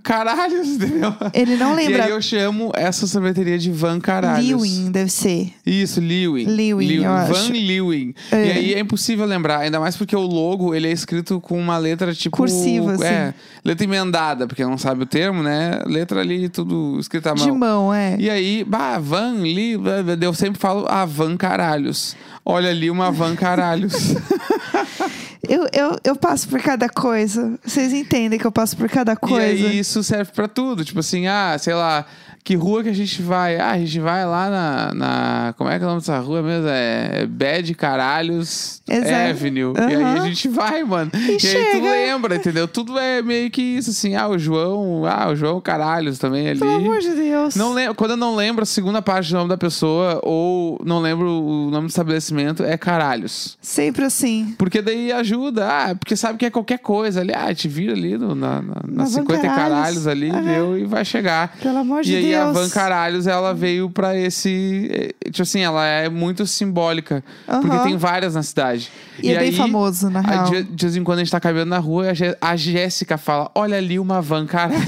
Caralhos, 0.02 0.68
entendeu? 0.76 1.14
Ele 1.32 1.56
não 1.56 1.72
E 1.78 1.86
lembra. 1.86 2.04
aí 2.04 2.10
eu 2.10 2.20
chamo 2.20 2.72
essa 2.74 3.06
sorveteria 3.06 3.58
de 3.58 3.70
Van 3.70 4.00
Caralhos. 4.00 4.46
Lewin, 4.48 4.90
deve 4.90 5.10
ser. 5.10 5.52
Isso, 5.64 6.00
Lewin. 6.00 6.44
Lewin, 6.46 6.92
eu 6.96 7.02
Van 7.04 7.30
acho. 7.30 7.52
Lewin. 7.52 8.14
É. 8.30 8.46
E 8.46 8.50
aí 8.52 8.74
é 8.74 8.80
impossível 8.80 9.24
lembrar, 9.24 9.60
ainda 9.60 9.78
mais 9.78 9.96
porque 9.96 10.14
o 10.16 10.20
logo 10.20 10.74
ele 10.74 10.88
é 10.88 10.92
escrito 10.92 11.40
com 11.40 11.58
uma 11.58 11.78
letra 11.78 12.12
tipo. 12.14 12.36
Cursiva, 12.36 12.92
assim. 12.92 13.04
É, 13.04 13.34
letra 13.64 13.84
emendada, 13.84 14.46
porque 14.46 14.64
não 14.64 14.76
sabe 14.76 15.02
o 15.02 15.06
termo, 15.06 15.42
né? 15.42 15.80
Letra 15.86 16.20
ali, 16.20 16.48
tudo 16.48 16.98
escrito 16.98 17.28
à 17.28 17.34
mão. 17.34 17.44
De 17.46 17.52
mão, 17.52 17.94
é. 17.94 18.16
E 18.18 18.28
aí, 18.28 18.64
bah, 18.64 18.98
van, 18.98 19.34
blá, 19.80 20.16
eu 20.20 20.34
sempre 20.34 20.60
falo, 20.60 20.84
ah, 20.88 21.04
van 21.04 21.36
caralhos. 21.36 22.16
Olha 22.44 22.70
ali 22.70 22.90
uma 22.90 23.10
van 23.12 23.36
caralhos. 23.36 23.92
Eu, 25.52 25.68
eu, 25.70 25.98
eu 26.02 26.16
passo 26.16 26.48
por 26.48 26.62
cada 26.62 26.88
coisa. 26.88 27.58
Vocês 27.62 27.92
entendem 27.92 28.38
que 28.38 28.46
eu 28.46 28.50
passo 28.50 28.74
por 28.74 28.88
cada 28.88 29.14
coisa. 29.14 29.52
E 29.52 29.66
aí 29.66 29.78
isso 29.80 30.02
serve 30.02 30.32
pra 30.32 30.48
tudo. 30.48 30.82
Tipo 30.82 31.00
assim, 31.00 31.26
ah, 31.26 31.54
sei 31.58 31.74
lá, 31.74 32.06
que 32.44 32.54
rua 32.56 32.82
que 32.82 32.88
a 32.88 32.92
gente 32.94 33.22
vai? 33.22 33.56
Ah, 33.56 33.70
a 33.72 33.78
gente 33.78 34.00
vai 34.00 34.24
lá 34.26 34.50
na. 34.50 34.94
na- 34.94 35.54
como 35.56 35.70
é 35.70 35.78
que 35.78 35.84
é 35.84 35.86
o 35.86 35.90
nome 35.90 36.00
dessa 36.00 36.18
rua 36.18 36.42
mesmo? 36.42 36.66
É 36.68 37.24
Bad 37.26 37.74
Caralhos 37.74 38.82
Exato. 38.88 39.30
Avenue. 39.30 39.72
E 39.76 39.94
aí 39.94 40.04
a 40.18 40.20
gente 40.26 40.48
vai, 40.48 40.82
mano. 40.82 41.10
E, 41.14 41.46
aí 41.46 41.72
tu 41.72 41.82
lembra, 41.82 42.36
entendeu? 42.36 42.66
Tudo 42.66 42.98
é 42.98 43.22
meio 43.22 43.50
que 43.50 43.62
isso, 43.62 43.90
assim, 43.90 44.16
ah, 44.16 44.28
o 44.28 44.38
João, 44.38 45.04
ah, 45.06 45.28
o 45.30 45.36
João 45.36 45.60
Caralhos 45.60 46.18
também 46.18 46.48
ali. 46.48 46.58
Pelo 46.58 46.74
amor 46.76 46.98
de 47.00 47.10
Deus. 47.14 47.54
Não 47.54 47.72
lembro, 47.72 47.94
quando 47.94 48.12
eu 48.12 48.16
não 48.16 48.34
lembro 48.34 48.62
a 48.62 48.66
segunda 48.66 49.00
parte 49.00 49.30
do 49.30 49.36
nome 49.36 49.48
da 49.48 49.56
pessoa 49.56 50.20
ou 50.22 50.80
não 50.84 50.98
lembro 51.00 51.28
o 51.30 51.70
nome 51.70 51.86
do 51.86 51.90
estabelecimento, 51.90 52.64
é 52.64 52.76
caralhos. 52.76 53.56
Sempre 53.60 54.04
assim. 54.04 54.54
Porque 54.58 54.82
daí 54.82 55.12
ajuda. 55.12 55.68
Ah, 55.68 55.94
porque 55.94 56.16
sabe 56.16 56.38
que 56.38 56.46
é 56.46 56.50
qualquer 56.50 56.78
coisa 56.78 57.20
ali. 57.20 57.32
Ah, 57.34 57.54
te 57.54 57.68
vira 57.68 57.92
ali 57.92 58.18
no, 58.18 58.34
na, 58.34 58.60
na, 58.60 58.74
Na 58.86 59.02
nas 59.04 59.14
Van 59.14 59.20
50 59.22 59.40
Caralhos. 59.42 59.56
caralhos 59.68 60.06
ali, 60.06 60.30
Aham. 60.30 60.42
deu 60.42 60.78
e 60.78 60.84
vai 60.84 61.04
chegar. 61.04 61.56
Pelo 61.62 61.78
amor 61.78 62.02
de 62.02 62.31
e 62.32 62.34
a 62.34 62.50
Van 62.52 62.68
Caralhos, 62.68 63.26
ela 63.26 63.54
veio 63.54 63.88
pra 63.90 64.16
esse. 64.16 64.88
eh, 64.92 65.30
Tipo 65.30 65.42
assim, 65.42 65.60
ela 65.60 65.86
é 65.86 66.08
muito 66.08 66.46
simbólica. 66.46 67.22
Porque 67.46 67.78
tem 67.84 67.96
várias 67.96 68.34
na 68.34 68.42
cidade. 68.42 68.90
E, 69.22 69.30
é 69.32 69.38
bem 69.38 69.48
aí, 69.50 69.56
famoso, 69.56 70.10
na 70.10 70.20
real. 70.20 70.44
De, 70.50 70.62
de 70.64 70.84
vez 70.86 70.96
em 70.96 71.04
quando 71.04 71.18
a 71.18 71.22
gente 71.24 71.30
tá 71.32 71.40
caminhando 71.40 71.68
na 71.70 71.78
rua, 71.78 72.10
a, 72.10 72.14
Gé- 72.14 72.36
a 72.40 72.56
Jéssica 72.56 73.16
fala: 73.16 73.50
Olha 73.54 73.76
ali 73.78 73.98
uma 73.98 74.20
Van 74.20 74.46
Caralhos. 74.46 74.82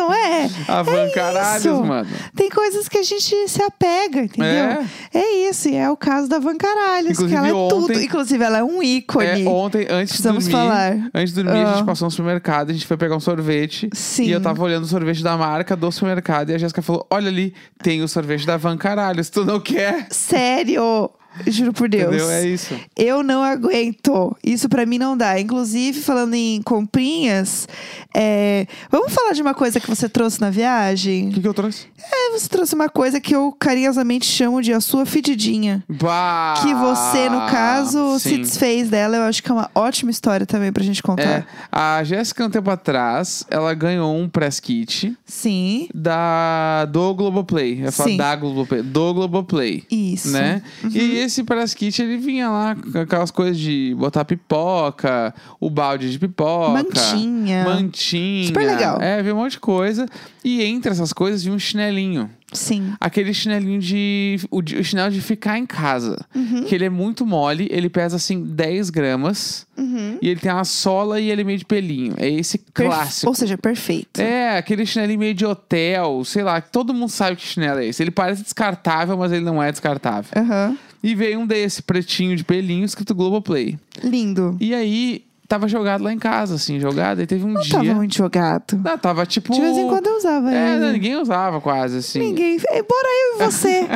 Não 0.00 0.12
é? 0.12 0.48
a 0.66 0.82
Van 0.82 0.92
É 1.06 1.10
Caralhos, 1.10 1.64
isso. 1.64 1.84
mano. 1.84 2.08
Tem 2.34 2.48
coisas 2.48 2.88
que 2.88 2.98
a 2.98 3.02
gente 3.02 3.48
se 3.48 3.62
apega, 3.62 4.22
entendeu? 4.22 4.86
É, 5.12 5.48
isso, 5.48 5.68
e 5.68 5.76
é 5.76 5.90
o 5.90 5.96
caso 5.96 6.28
da 6.28 6.38
Van 6.38 6.56
Caralhos, 6.56 7.10
Inclusive, 7.12 7.28
que 7.30 7.36
ela 7.36 7.48
é 7.48 7.50
tudo. 7.68 7.84
ontem- 7.84 8.04
Inclusive, 8.04 8.44
ela 8.44 8.58
é 8.58 8.64
um 8.64 8.82
ícone. 8.82 9.44
É, 9.44 9.48
ontem, 9.48 9.86
antes 9.90 10.12
Precisamos 10.12 10.44
de 10.44 10.50
dormir, 10.50 10.68
falar. 10.68 11.10
antes 11.14 11.34
de 11.34 11.42
dormir, 11.42 11.58
a 11.64 11.70
Ah. 11.70 11.74
gente 11.74 11.84
passou 11.86 12.06
no 12.06 12.10
supermercado, 12.10 12.70
a 12.70 12.72
gente 12.72 12.86
foi 12.86 12.96
pegar 12.96 13.16
um 13.16 13.20
sorvete. 13.20 13.88
Sim. 13.92 14.24
E 14.24 14.30
eu 14.32 14.40
tava 14.40 14.62
olhando 14.62 14.84
o 14.84 14.86
sorvete 14.88 15.22
da 15.22 15.36
marca 15.36 15.76
do 15.76 15.90
supermercado 15.92 16.50
e 16.50 16.54
a 16.54 16.58
Jéssica 16.58 16.80
falou: 16.82 17.06
Olha 17.10 17.28
ali, 17.28 17.54
tem 17.82 18.02
o 18.02 18.08
sorvete 18.08 18.46
da 18.46 18.56
Van 18.56 18.76
Caralho, 18.76 19.22
se 19.22 19.30
tu 19.30 19.44
não 19.44 19.60
quer. 19.60 20.06
Sério. 20.10 21.10
Juro 21.46 21.72
por 21.72 21.88
Deus. 21.88 22.08
Entendeu? 22.08 22.30
É 22.30 22.46
isso. 22.46 22.74
Eu 22.96 23.22
não 23.22 23.42
aguento. 23.42 24.36
Isso 24.44 24.68
pra 24.68 24.84
mim 24.86 24.98
não 24.98 25.16
dá. 25.16 25.38
Inclusive, 25.40 26.00
falando 26.00 26.34
em 26.34 26.60
comprinhas, 26.62 27.68
é, 28.14 28.66
vamos 28.90 29.12
falar 29.12 29.32
de 29.32 29.42
uma 29.42 29.54
coisa 29.54 29.78
que 29.80 29.88
você 29.88 30.08
trouxe 30.08 30.40
na 30.40 30.48
O 30.48 30.52
viagem? 30.52 31.30
que, 31.30 31.40
que 31.40 31.48
eu 31.48 31.54
trouxe? 31.54 31.86
É, 32.12 32.30
você 32.32 32.48
trouxe 32.48 32.74
uma 32.74 32.88
coisa 32.88 33.20
que 33.20 33.34
eu 33.34 33.54
carinhosamente 33.58 34.26
chamo 34.26 34.60
de 34.62 34.72
a 34.72 34.80
sua 34.80 35.06
fedidinha. 35.06 35.84
Bah! 35.88 36.54
Que 36.62 36.74
você, 36.74 37.28
no 37.28 37.40
caso, 37.50 38.18
se 38.18 38.30
sim. 38.30 38.40
desfez 38.40 38.88
dela. 38.90 39.16
Eu 39.16 39.22
acho 39.22 39.42
que 39.42 39.50
é 39.50 39.54
uma 39.54 39.70
ótima 39.74 40.10
história 40.10 40.46
também 40.46 40.72
pra 40.72 40.82
gente 40.82 41.02
contar. 41.02 41.22
É, 41.22 41.44
a 41.70 42.02
Jéssica, 42.04 42.44
um 42.44 42.50
tempo 42.50 42.70
atrás, 42.70 43.44
ela 43.50 43.72
ganhou 43.74 44.16
um 44.16 44.28
press 44.28 44.58
kit 44.60 45.16
Sim, 45.24 45.88
da, 45.94 46.84
do 46.86 47.14
Globoplay. 47.14 47.84
Eu 47.86 47.92
falo 47.92 48.10
Sim. 48.10 48.16
da 48.16 48.34
Globoplay. 48.36 48.82
Do 48.82 49.14
Globoplay. 49.14 49.84
isso. 49.90 50.30
Né? 50.30 50.62
E 50.92 51.19
esse 51.20 51.44
press 51.44 51.74
kit, 51.74 52.00
ele 52.00 52.16
vinha 52.16 52.48
lá 52.48 52.74
com 52.74 52.98
aquelas 52.98 53.30
coisas 53.30 53.58
de 53.58 53.94
botar 53.98 54.24
pipoca, 54.24 55.34
o 55.60 55.68
balde 55.70 56.10
de 56.10 56.18
pipoca. 56.18 56.70
Mantinha. 56.72 57.64
Mantinha. 57.64 58.46
Super 58.46 58.66
legal. 58.66 59.00
É, 59.00 59.22
veio 59.22 59.34
um 59.34 59.38
monte 59.38 59.52
de 59.52 59.60
coisa. 59.60 60.06
E 60.44 60.62
entre 60.62 60.90
essas 60.90 61.12
coisas 61.12 61.42
vinha 61.42 61.54
um 61.54 61.58
chinelinho. 61.58 62.30
Sim. 62.52 62.94
Aquele 63.00 63.32
chinelinho 63.32 63.78
de. 63.78 64.40
O, 64.50 64.58
o 64.58 64.82
chinelo 64.84 65.10
de 65.12 65.20
ficar 65.20 65.56
em 65.56 65.64
casa. 65.66 66.18
Uhum. 66.34 66.64
Que 66.64 66.74
ele 66.74 66.84
é 66.84 66.90
muito 66.90 67.24
mole, 67.24 67.68
ele 67.70 67.88
pesa 67.88 68.16
assim 68.16 68.42
10 68.42 68.90
gramas. 68.90 69.66
Uhum. 69.76 70.18
E 70.20 70.28
ele 70.28 70.40
tem 70.40 70.50
uma 70.50 70.64
sola 70.64 71.20
e 71.20 71.30
ele 71.30 71.42
é 71.42 71.44
meio 71.44 71.58
de 71.58 71.64
pelinho. 71.64 72.14
É 72.16 72.28
esse 72.28 72.58
Perfe- 72.58 72.72
clássico. 72.90 73.28
Ou 73.28 73.34
seja, 73.36 73.56
perfeito. 73.56 74.20
É, 74.20 74.56
aquele 74.58 74.84
chinelinho 74.84 75.20
meio 75.20 75.34
de 75.34 75.46
hotel, 75.46 76.22
sei 76.24 76.42
lá, 76.42 76.60
todo 76.60 76.92
mundo 76.92 77.10
sabe 77.10 77.36
que 77.36 77.46
chinelo 77.46 77.78
é 77.78 77.86
esse. 77.86 78.02
Ele 78.02 78.10
parece 78.10 78.42
descartável, 78.42 79.16
mas 79.16 79.30
ele 79.30 79.44
não 79.44 79.62
é 79.62 79.70
descartável. 79.70 80.30
Aham. 80.36 80.76
E 81.02 81.14
veio 81.14 81.40
um 81.40 81.46
desse, 81.46 81.82
pretinho 81.82 82.36
de 82.36 82.44
pelinho, 82.44 82.84
escrito 82.84 83.14
Globoplay. 83.14 83.78
Lindo. 84.04 84.56
E 84.60 84.74
aí, 84.74 85.24
tava 85.48 85.66
jogado 85.66 86.04
lá 86.04 86.12
em 86.12 86.18
casa, 86.18 86.54
assim, 86.56 86.78
jogado. 86.78 87.20
Aí 87.20 87.26
teve 87.26 87.44
um 87.44 87.52
Não 87.52 87.60
dia. 87.62 87.72
tava 87.72 87.94
muito 87.94 88.14
jogado. 88.16 88.80
Não, 88.84 88.98
tava 88.98 89.24
tipo. 89.26 89.52
De 89.52 89.60
vez 89.60 89.76
em 89.78 89.88
quando 89.88 90.06
eu 90.06 90.16
usava 90.18 90.52
É, 90.54 90.78
não, 90.78 90.92
ninguém 90.92 91.16
usava 91.16 91.60
quase, 91.60 91.96
assim. 91.98 92.18
Ninguém. 92.20 92.56
Embora 92.56 93.08
eu 93.08 93.34
e 93.40 93.50
você. 93.50 93.88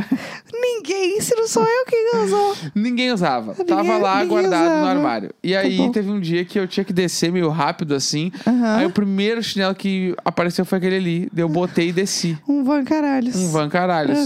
ninguém. 0.52 1.20
Se 1.20 1.34
não 1.36 1.46
sou 1.46 1.62
eu, 1.62 1.84
quem 1.86 2.24
usou? 2.24 2.56
Ninguém 2.74 3.12
usava. 3.12 3.52
Ninguém- 3.52 3.66
Tava 3.66 3.98
lá 3.98 4.24
guardado 4.24 4.62
no 4.64 4.68
usava. 4.70 4.88
armário. 4.88 5.30
E 5.42 5.54
aí 5.54 5.76
bom. 5.76 5.90
teve 5.92 6.10
um 6.10 6.18
dia 6.20 6.44
que 6.44 6.58
eu 6.58 6.66
tinha 6.66 6.84
que 6.84 6.92
descer 6.92 7.30
meio 7.30 7.48
rápido 7.50 7.94
assim. 7.94 8.32
Aí 8.76 8.86
o 8.86 8.90
primeiro 8.90 9.42
chinelo 9.42 9.74
que 9.74 10.14
apareceu 10.24 10.64
foi 10.64 10.78
aquele 10.78 10.96
ali. 10.96 11.28
Eu 11.36 11.48
botei 11.48 11.88
e 11.88 11.92
desci. 11.92 12.36
Um 12.48 12.64
van 12.64 12.82
caralhos. 12.84 13.36
Um 13.36 13.48
van 13.50 13.68
caralhos. 13.68 14.18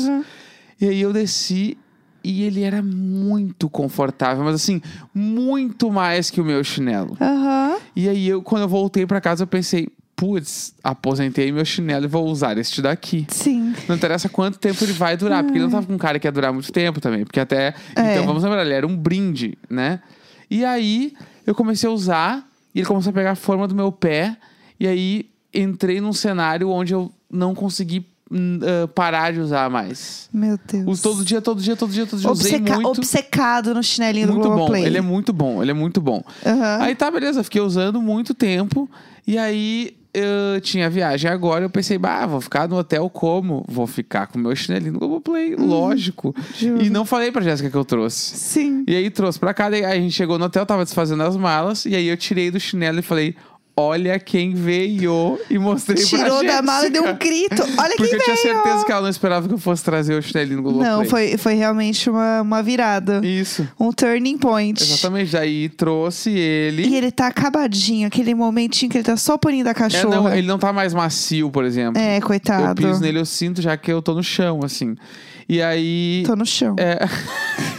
E 0.81 0.89
aí 0.89 1.01
eu 1.01 1.13
desci 1.13 1.77
e 2.23 2.43
ele 2.43 2.63
era 2.63 2.83
muito 2.83 3.69
confortável, 3.69 4.45
mas 4.45 4.55
assim, 4.57 4.81
muito 5.15 5.91
mais 5.91 6.31
que 6.31 6.41
o 6.41 6.45
meu 6.45 6.63
chinelo. 6.63 7.17
Aham. 7.21 7.77
E 7.95 8.09
aí 8.09 8.29
eu, 8.29 8.43
quando 8.43 8.63
eu 8.63 8.69
voltei 8.69 9.07
pra 9.07 9.21
casa, 9.21 9.45
eu 9.45 9.47
pensei, 9.47 9.89
putz, 10.19 10.75
aposentei 10.83 11.53
meu 11.53 11.65
chinelo 11.65 12.05
e 12.05 12.09
vou 12.09 12.27
usar 12.27 12.59
este 12.59 12.83
daqui. 12.83 13.25
Sim. 13.29 13.73
Não 13.89 13.95
interessa 13.95 14.29
quanto 14.29 14.59
tempo 14.59 14.83
ele 14.85 14.93
vai 14.93 15.17
durar, 15.17 15.45
porque 15.45 15.57
ele 15.57 15.65
não 15.65 15.71
tava 15.71 15.87
com 15.87 15.95
um 15.95 15.99
cara 15.99 16.19
que 16.19 16.27
ia 16.27 16.33
durar 16.33 16.53
muito 16.53 16.73
tempo 16.73 17.01
também. 17.01 17.25
Porque 17.25 17.39
até. 17.39 17.75
É. 17.95 18.13
Então 18.13 18.27
vamos 18.27 18.43
lembrar, 18.43 18.65
ele 18.65 18.75
era 18.75 18.87
um 18.87 18.97
brinde, 18.97 19.57
né? 19.71 20.01
E 20.51 20.65
aí 20.65 21.13
eu 21.47 21.55
comecei 21.55 21.89
a 21.89 21.93
usar 21.93 22.45
e 22.75 22.81
ele 22.81 22.87
começou 22.87 23.11
a 23.11 23.13
pegar 23.13 23.31
a 23.33 23.37
forma 23.37 23.69
do 23.69 23.75
meu 23.75 23.93
pé. 23.93 24.37
E 24.81 24.87
aí 24.87 25.31
entrei 25.55 26.01
num 26.01 26.13
cenário 26.13 26.69
onde 26.69 26.93
eu 26.93 27.13
não 27.31 27.55
consegui 27.55 28.05
ah, 28.31 28.89
parar 28.89 29.33
de 29.33 29.41
usar 29.41 29.71
mais. 29.71 30.29
Meu 30.33 30.59
Deus. 30.71 30.85
Uso 30.87 31.03
todo 31.03 31.25
dia, 31.25 31.41
todo 31.41 31.61
dia, 31.61 31.77
todo 31.77 31.91
dia, 31.93 32.07
todo 32.07 32.21
dia. 32.21 32.31
Usei 32.31 32.57
Obceca- 32.57 32.75
muito. 32.75 32.89
Obcecado 32.99 33.75
no 33.75 33.83
chinelinho 33.83 34.27
do 34.29 34.33
Muito 34.35 34.49
bom. 34.51 34.77
Ele 34.77 34.99
é 34.99 35.03
muito 35.03 35.33
bom, 35.33 35.63
ele 35.63 35.71
é 35.71 35.75
muito 35.75 36.01
bom. 36.01 36.23
Aham. 36.45 36.79
Aí 36.81 36.95
tá, 36.95 37.11
beleza, 37.11 37.43
fiquei 37.43 37.61
usando 37.61 38.01
muito 38.03 38.35
tempo. 38.35 38.89
E 39.27 39.37
aí 39.39 39.97
eu 40.15 40.61
tinha 40.61 40.89
viagem 40.91 41.31
agora, 41.31 41.65
eu 41.65 41.71
pensei, 41.71 41.97
bah, 41.99 42.27
vou 42.27 42.41
ficar 42.41 42.67
no 42.69 42.77
hotel 42.77 43.09
como? 43.11 43.65
Vou 43.69 43.87
ficar 43.87 44.27
com 44.27 44.39
o 44.39 44.43
meu 44.43 44.57
chinelinho 44.57 44.95
no 44.95 44.99
Globoplay, 44.99 45.55
lógico. 45.55 46.29
Uhum. 46.37 46.45
Juro. 46.57 46.83
E 46.85 46.91
não 46.91 47.05
falei 47.05 47.31
pra 47.31 47.43
Jéssica 47.43 47.71
que 47.71 47.77
eu 47.77 47.85
trouxe. 47.85 48.37
Sim. 48.37 48.85
E 48.89 48.97
aí 48.97 49.11
trouxe 49.11 49.39
pra 49.39 49.53
cá, 49.55 49.69
daí 49.71 49.85
a 49.85 49.95
gente 49.95 50.13
chegou 50.13 50.39
no 50.39 50.47
hotel, 50.47 50.65
tava 50.67 50.83
desfazendo 50.83 51.23
as 51.23 51.37
malas, 51.37 51.85
e 51.85 51.95
aí 51.95 52.07
eu 52.09 52.17
tirei 52.17 52.51
do 52.51 52.59
chinelo 52.59 52.99
e 52.99 53.03
falei, 53.03 53.37
olha 53.81 54.19
quem 54.19 54.55
veio, 54.55 55.39
e 55.49 55.59
mostrei 55.59 55.97
pra 56.05 56.19
Tirou 56.19 56.45
da 56.45 56.61
mala 56.63 56.87
e 56.87 56.91
deu 56.91 57.05
um 57.05 57.17
grito. 57.17 57.63
Olha 57.79 57.95
Porque 57.97 58.09
quem 58.11 58.19
eu 58.19 58.25
tinha 58.25 58.37
veio. 58.37 58.55
certeza 58.55 58.85
que 58.85 58.93
ela 58.93 59.03
não 59.03 59.09
esperava 59.09 59.47
que 59.47 59.55
eu 59.55 59.59
fosse 59.59 59.85
trazer 59.85 60.15
o 60.15 60.23
chinelinho 60.23 60.57
no 60.57 60.63
Globoplay. 60.65 60.91
Não, 60.91 61.05
foi, 61.05 61.37
foi 61.39 61.55
realmente 61.55 62.11
uma, 62.11 62.43
uma 62.43 62.63
virada. 62.63 63.21
Isso. 63.25 63.67
Um 63.79 63.93
turning 63.93 64.37
point. 64.39 64.83
Exatamente, 64.83 65.33
daí 65.33 65.69
trouxe 65.69 66.31
ele. 66.31 66.87
E 66.87 66.97
ele 66.97 67.11
tá 67.13 67.29
acabadinho, 67.29 68.07
aquele 68.09 68.35
momentinho 68.35 68.91
que 68.91 68.99
ele 68.99 69.05
tá 69.05 69.17
só 69.17 69.35
o 69.35 69.39
paninho 69.39 69.65
da 69.65 69.71
É, 69.71 69.75
cachorra. 69.75 70.17
não, 70.17 70.35
ele 70.35 70.47
não 70.47 70.59
tá 70.59 70.73
mais 70.73 70.93
macio, 70.93 71.51
por 71.51 71.65
exemplo. 71.65 72.01
É, 72.01 72.19
Eu 72.19 72.23
coitado. 72.23 72.83
piso 72.83 73.01
nele, 73.01 73.19
eu 73.21 73.25
sinto 73.27 73.63
já 73.63 73.77
que 73.77 73.93
eu 73.93 74.03
tô 74.03 74.15
no 74.15 74.23
chão, 74.23 74.61
assim. 74.65 74.97
E 75.49 75.63
aí. 75.63 76.25
Tô 76.27 76.35
no 76.37 76.45
chão. 76.45 76.75
É. 76.79 76.99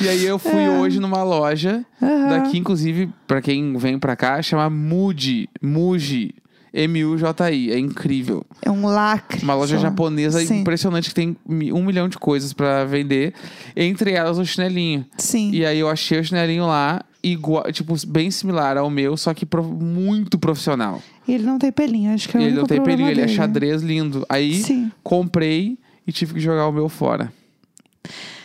e 0.00 0.08
aí 0.08 0.24
eu 0.24 0.38
fui 0.38 0.68
hoje 0.68 0.98
numa 1.00 1.22
loja, 1.22 1.84
Aham. 2.00 2.28
daqui, 2.28 2.58
inclusive, 2.58 3.08
pra 3.26 3.40
quem 3.42 3.76
vem 3.76 3.98
pra 3.98 4.14
cá, 4.16 4.40
chama 4.42 4.68
Muji. 4.70 5.48
Muji. 5.60 6.34
M-U-J-I. 6.74 7.70
É 7.70 7.78
incrível. 7.78 8.44
É 8.62 8.70
um 8.70 8.86
lacre. 8.86 9.42
Uma 9.42 9.54
loja 9.54 9.76
só. 9.76 9.82
japonesa 9.82 10.40
Sim. 10.40 10.60
impressionante 10.60 11.10
que 11.10 11.14
tem 11.14 11.36
um 11.46 11.84
milhão 11.84 12.08
de 12.08 12.18
coisas 12.18 12.52
pra 12.52 12.84
vender. 12.84 13.34
Entre 13.76 14.12
elas 14.12 14.38
o 14.38 14.44
chinelinho. 14.44 15.04
Sim. 15.18 15.50
E 15.52 15.66
aí 15.66 15.78
eu 15.78 15.88
achei 15.88 16.18
o 16.18 16.24
chinelinho 16.24 16.66
lá, 16.66 17.02
igual, 17.22 17.70
tipo, 17.70 17.94
bem 18.06 18.30
similar 18.30 18.78
ao 18.78 18.88
meu, 18.88 19.16
só 19.18 19.34
que 19.34 19.44
pro- 19.44 19.62
muito 19.62 20.38
profissional. 20.38 21.02
E 21.28 21.32
ele 21.34 21.44
não 21.44 21.58
tem 21.58 21.70
pelinho, 21.70 22.12
acho 22.14 22.28
que 22.28 22.36
é 22.36 22.40
o 22.40 22.42
ele 22.42 22.56
não 22.56 22.64
tem 22.64 22.82
pelinho, 22.82 23.08
ele 23.10 23.20
é 23.20 23.26
dele. 23.26 23.36
xadrez 23.36 23.82
lindo. 23.82 24.24
Aí 24.28 24.54
Sim. 24.62 24.90
comprei 25.02 25.78
e 26.06 26.10
tive 26.10 26.34
que 26.34 26.40
jogar 26.40 26.66
o 26.66 26.72
meu 26.72 26.88
fora. 26.88 27.32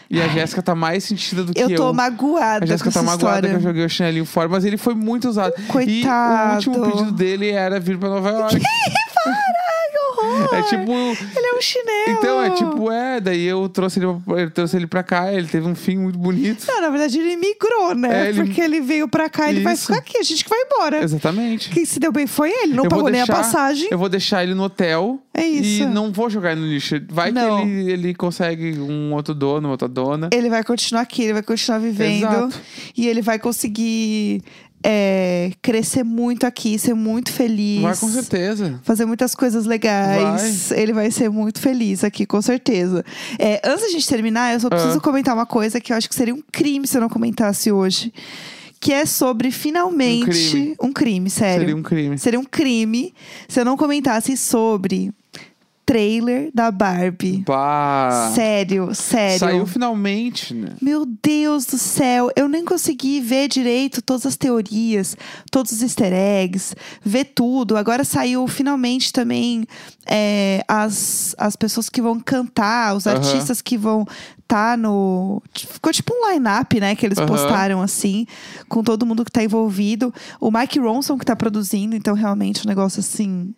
E 0.10 0.22
a 0.22 0.28
Jéssica 0.30 0.62
tá 0.62 0.74
mais 0.74 1.04
sentida 1.04 1.44
do 1.44 1.54
que 1.54 1.62
Eu 1.62 1.70
eu. 1.70 1.76
tô 1.76 1.94
magoada 1.94 2.64
A 2.64 2.68
Jéssica 2.68 2.92
tá 2.92 3.02
magoada 3.04 3.38
história. 3.40 3.50
que 3.50 3.56
eu 3.56 3.60
joguei 3.62 3.86
o 3.86 3.90
chinelinho 3.90 4.26
fora, 4.26 4.48
mas 4.48 4.64
ele 4.64 4.78
foi 4.78 4.94
muito 4.96 5.28
usado. 5.28 5.54
E 5.58 5.62
o 5.64 5.68
Coitado. 5.68 6.54
último 6.56 6.92
pedido 6.92 7.12
dele 7.12 7.52
era 7.52 7.80
vir 7.80 7.98
pra 7.98 8.10
Nova 8.10 8.30
York. 8.30 8.56
Ai, 9.28 9.92
que 9.92 10.22
horror! 10.22 10.54
é 10.56 10.62
tipo. 10.64 10.92
Ele 10.92 11.47
chinelo. 11.62 12.10
Então, 12.20 12.42
é 12.42 12.50
tipo, 12.52 12.92
é, 12.92 13.20
daí 13.20 13.44
eu 13.46 13.68
trouxe 13.70 14.00
ele, 14.00 14.08
pra- 14.26 14.40
eu 14.42 14.52
trouxe 14.52 14.76
ele 14.76 14.88
pra 14.88 15.04
cá, 15.04 15.32
ele 15.34 15.48
teve 15.48 15.68
um 15.68 15.76
fim 15.76 15.98
muito 15.98 16.18
bonito. 16.18 16.66
Não, 16.68 16.82
na 16.82 16.90
verdade 16.90 17.20
ele 17.20 17.36
migrou, 17.36 17.94
né? 17.96 18.26
É, 18.26 18.30
ele- 18.30 18.44
Porque 18.44 18.62
ele 18.62 18.82
veio 18.82 19.08
pra 19.08 19.30
cá, 19.30 19.50
ele 19.50 19.62
vai 19.62 19.74
Isso. 19.74 19.88
ficar 19.88 19.98
aqui, 20.00 20.18
a 20.18 20.24
gente 20.24 20.44
que 20.44 20.50
vai 20.50 20.60
embora. 20.62 21.04
Exatamente. 21.04 21.70
Quem 21.70 21.86
se 21.86 22.00
deu 22.00 22.12
bem 22.12 22.28
foi 22.28 22.50
ele, 22.52 22.74
não 22.74 22.84
Eu 22.86 22.90
vou 22.90 23.00
pagou 23.00 23.10
nem 23.10 23.22
a 23.22 23.26
deixar- 23.26 23.42
passagem. 23.44 23.88
Eu 23.92 23.98
vou 23.98 24.10
deixar 24.10 24.44
ele 24.44 24.54
no 24.54 24.64
hotel. 24.64 25.20
É 25.34 25.46
isso. 25.46 25.84
E 25.84 25.86
não 25.86 26.12
vou 26.12 26.30
jogar 26.30 26.54
ele 26.54 26.62
no 26.62 26.68
lixo. 26.68 26.96
Vai 27.10 27.32
Não. 27.32 27.58
que 27.62 27.68
ele, 27.72 27.92
ele 27.92 28.14
consegue 28.16 28.80
um 28.80 29.14
outro 29.14 29.36
dono, 29.36 29.70
outra 29.70 29.88
dona. 29.88 30.30
Ele 30.34 30.50
vai 30.50 30.64
continuar 30.64 31.02
aqui, 31.02 31.24
ele 31.24 31.34
vai 31.34 31.44
continuar 31.44 31.78
vivendo. 31.80 32.24
Exato. 32.26 32.60
E 32.96 33.08
ele 33.08 33.22
vai 33.22 33.38
conseguir 33.38 34.42
é, 34.84 35.52
crescer 35.62 36.04
muito 36.04 36.46
aqui, 36.46 36.78
ser 36.80 36.94
muito 36.94 37.32
feliz. 37.32 37.82
Vai 37.82 37.96
com 37.98 38.08
certeza. 38.10 38.80
Fazer 38.84 39.06
muitas 39.06 39.36
coisas 39.36 39.66
legais. 39.66 40.72
Ele 40.72 40.94
vai 40.94 41.12
ser 41.12 41.30
muito 41.30 41.60
feliz 41.60 42.04
aqui, 42.04 42.26
com 42.26 42.42
certeza. 42.42 43.04
É, 43.40 43.62
antes 43.66 43.86
da 43.86 43.90
gente 43.92 44.08
terminar, 44.08 44.54
eu 44.54 44.60
só 44.60 44.70
preciso 44.70 44.98
Ah. 44.98 45.02
comentar 45.02 45.34
uma 45.34 45.46
coisa 45.46 45.80
que 45.82 45.92
eu 45.92 45.98
acho 45.98 46.08
que 46.08 46.16
seria 46.16 46.34
um 46.34 46.42
crime 46.52 46.88
se 46.88 46.98
eu 46.98 47.02
não 47.02 47.10
comentasse 47.10 47.72
hoje. 47.72 48.14
Que 48.80 48.94
é 48.94 49.06
sobre 49.08 49.50
finalmente. 49.50 50.24
Um 50.30 50.52
crime. 50.52 50.76
um 50.84 50.94
crime, 50.94 51.30
sério. 51.32 51.60
Seria 51.62 51.76
um 51.76 51.82
crime. 51.84 52.18
Seria 52.20 52.40
um 52.40 52.44
crime 52.46 53.14
se 53.48 53.60
eu 53.60 53.66
não 53.66 53.76
comentasse 53.76 54.38
sobre 54.38 55.12
trailer 55.88 56.52
da 56.54 56.70
Barbie. 56.70 57.44
Pá. 57.46 58.30
Sério, 58.36 58.94
sério. 58.94 59.40
Saiu 59.40 59.66
finalmente, 59.66 60.54
né? 60.54 60.74
Meu 60.82 61.06
Deus 61.06 61.66
do 61.66 61.78
céu, 61.78 62.30
eu 62.36 62.50
nem 62.50 62.66
consegui 62.66 63.22
ver 63.22 63.48
direito 63.48 64.02
todas 64.02 64.26
as 64.26 64.36
teorias, 64.36 65.16
todos 65.50 65.72
os 65.72 65.82
easter 65.82 66.12
eggs, 66.12 66.76
ver 67.02 67.32
tudo. 67.34 67.78
Agora 67.78 68.04
saiu 68.04 68.46
finalmente 68.48 69.14
também 69.14 69.66
é, 70.06 70.62
as, 70.68 71.34
as 71.38 71.56
pessoas 71.56 71.88
que 71.88 72.02
vão 72.02 72.20
cantar, 72.20 72.94
os 72.94 73.08
artistas 73.08 73.62
que 73.62 73.78
vão 73.78 74.06
tá 74.46 74.76
no. 74.76 75.42
Ficou 75.54 75.94
tipo 75.94 76.14
um 76.14 76.32
line-up, 76.32 76.80
né? 76.82 76.96
Que 76.96 77.06
eles 77.06 77.18
Aham. 77.18 77.28
postaram 77.28 77.82
assim, 77.82 78.26
com 78.68 78.84
todo 78.84 79.06
mundo 79.06 79.24
que 79.24 79.32
tá 79.32 79.42
envolvido. 79.42 80.14
O 80.40 80.52
Mike 80.52 80.80
Ronson 80.80 81.18
que 81.18 81.26
tá 81.26 81.36
produzindo, 81.36 81.96
então 81.96 82.14
realmente 82.14 82.66
um 82.66 82.68
negócio 82.68 83.00
assim. 83.00 83.54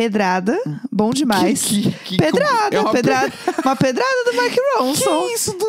Pedrada, 0.00 0.58
bom 0.90 1.10
demais. 1.10 1.60
Que- 1.62 1.82
que- 1.82 1.90
que- 2.04 2.16
pedrada, 2.16 2.74
é 2.74 2.80
uma 2.80 2.90
pedrada. 2.90 3.30
Uma 3.62 3.76
pedrada 3.76 4.24
do 4.24 4.32
Mike 4.42 4.58
Ronson. 4.78 5.26
Que 5.26 5.34
isso 5.34 5.52
do 5.52 5.66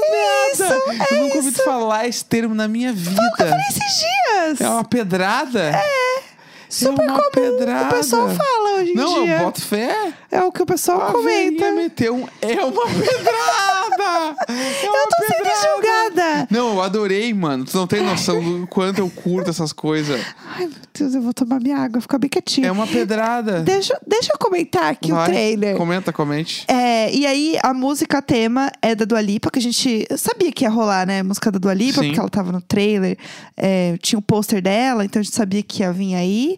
Isso, 0.54 0.64
nada? 0.64 0.76
é 1.04 1.14
eu 1.18 1.22
nunca 1.24 1.36
ouvi 1.36 1.50
isso. 1.50 1.64
falar 1.64 2.08
esse 2.08 2.24
termo 2.24 2.56
na 2.56 2.66
minha 2.66 2.94
vida. 2.94 3.22
Esses 3.70 4.00
dias. 4.00 4.62
É 4.62 4.70
uma 4.70 4.86
pedrada? 4.86 5.60
É. 5.60 6.22
Super 6.70 7.04
uma 7.10 7.20
comum. 7.20 7.32
pedrada. 7.34 7.96
O 7.96 7.98
pessoal 7.98 8.30
fala 8.30 8.80
hoje 8.80 8.92
em 8.92 8.96
Não, 8.96 9.24
dia. 9.26 9.34
eu 9.34 9.40
boto 9.40 9.62
fé. 9.62 10.14
É 10.32 10.42
o 10.42 10.50
que 10.54 10.64
o 10.64 10.66
pessoal 10.66 11.10
A 11.10 11.12
comenta. 11.12 11.70
meteu 11.74 12.16
um. 12.16 12.26
É 12.42 12.64
uma 12.64 12.86
pedrada! 12.88 13.71
É 14.48 14.86
Eu 14.86 14.92
tô 14.92 15.26
sendo 15.26 15.50
julgada. 15.62 16.48
Não, 16.50 16.74
eu 16.74 16.82
adorei, 16.82 17.34
mano. 17.34 17.66
Tu 17.66 17.76
não 17.78 17.88
tem 17.88 18.04
noção 18.04 18.42
do 18.44 18.68
quanto 18.68 19.00
eu 19.00 19.10
curto 19.10 19.50
essas 19.50 19.72
coisas. 19.72 20.22
Ai, 20.56 20.66
meu 20.66 20.76
Deus, 20.94 21.16
eu 21.16 21.22
vou 21.22 21.34
tomar 21.34 21.60
minha 21.60 21.78
água, 21.78 22.02
ficar 22.02 22.18
bem 22.18 22.30
quietinha. 22.30 22.68
É 22.68 22.72
uma 22.72 22.88
pedrada. 22.88 23.62
Deixa, 23.62 23.98
deixa 24.06 24.34
eu 24.34 24.38
comentar 24.38 24.86
aqui 24.92 25.12
o 25.12 25.16
Vai, 25.16 25.30
trailer. 25.30 25.78
Comenta, 25.78 26.12
comente. 26.12 26.66
É, 26.68 27.14
e 27.14 27.26
aí, 27.26 27.58
a 27.64 27.74
música 27.74 28.22
tema 28.22 28.72
é 28.82 28.96
da 28.96 29.06
Dua 29.06 29.22
Lipa, 29.22 29.50
que 29.50 29.60
a 29.60 29.62
gente 29.62 30.08
sabia 30.18 30.52
que 30.52 30.66
ia 30.66 30.70
rolar, 30.70 31.06
né? 31.06 31.20
A 31.20 31.24
música 31.24 31.52
da 31.52 31.60
Dua 31.60 31.74
Lipa, 31.74 32.02
Sim. 32.02 32.08
porque 32.08 32.20
ela 32.20 32.30
tava 32.30 32.52
no 32.52 32.62
trailer, 32.62 33.18
é, 33.56 33.98
tinha 34.02 34.20
o 34.20 34.22
pôster 34.22 34.62
dela, 34.62 35.06
então 35.06 35.20
a 35.20 35.24
gente 35.24 35.36
sabia 35.36 35.64
que 35.64 35.82
ia 35.82 35.92
vir 35.92 36.16
aí. 36.16 36.58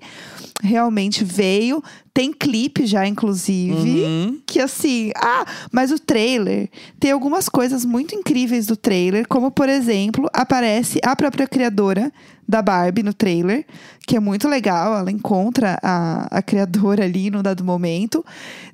Realmente 0.62 1.24
veio. 1.24 1.84
Tem 2.14 2.32
clipe 2.32 2.86
já, 2.86 3.08
inclusive. 3.08 4.04
Uhum. 4.04 4.40
Que 4.46 4.60
assim, 4.60 5.12
ah, 5.16 5.46
mas 5.72 5.92
o 5.92 5.98
trailer 5.98 6.70
tem 7.00 7.12
algumas 7.12 7.50
coisas 7.50 7.84
muito 7.84 8.14
incríveis 8.14 8.68
do 8.68 8.76
trailer, 8.78 9.28
como 9.28 9.50
por 9.50 9.68
exemplo, 9.68 10.30
aparece 10.32 11.00
a 11.04 11.16
própria 11.16 11.48
criadora 11.48 12.12
da 12.48 12.62
Barbie 12.62 13.02
no 13.02 13.14
trailer, 13.16 13.66
que 14.06 14.16
é 14.16 14.20
muito 14.20 14.48
legal. 14.48 14.96
Ela 14.96 15.10
encontra 15.10 15.80
a, 15.82 16.28
a 16.30 16.42
criadora 16.44 17.04
ali 17.04 17.32
no 17.32 17.42
dado 17.42 17.64
momento. 17.64 18.24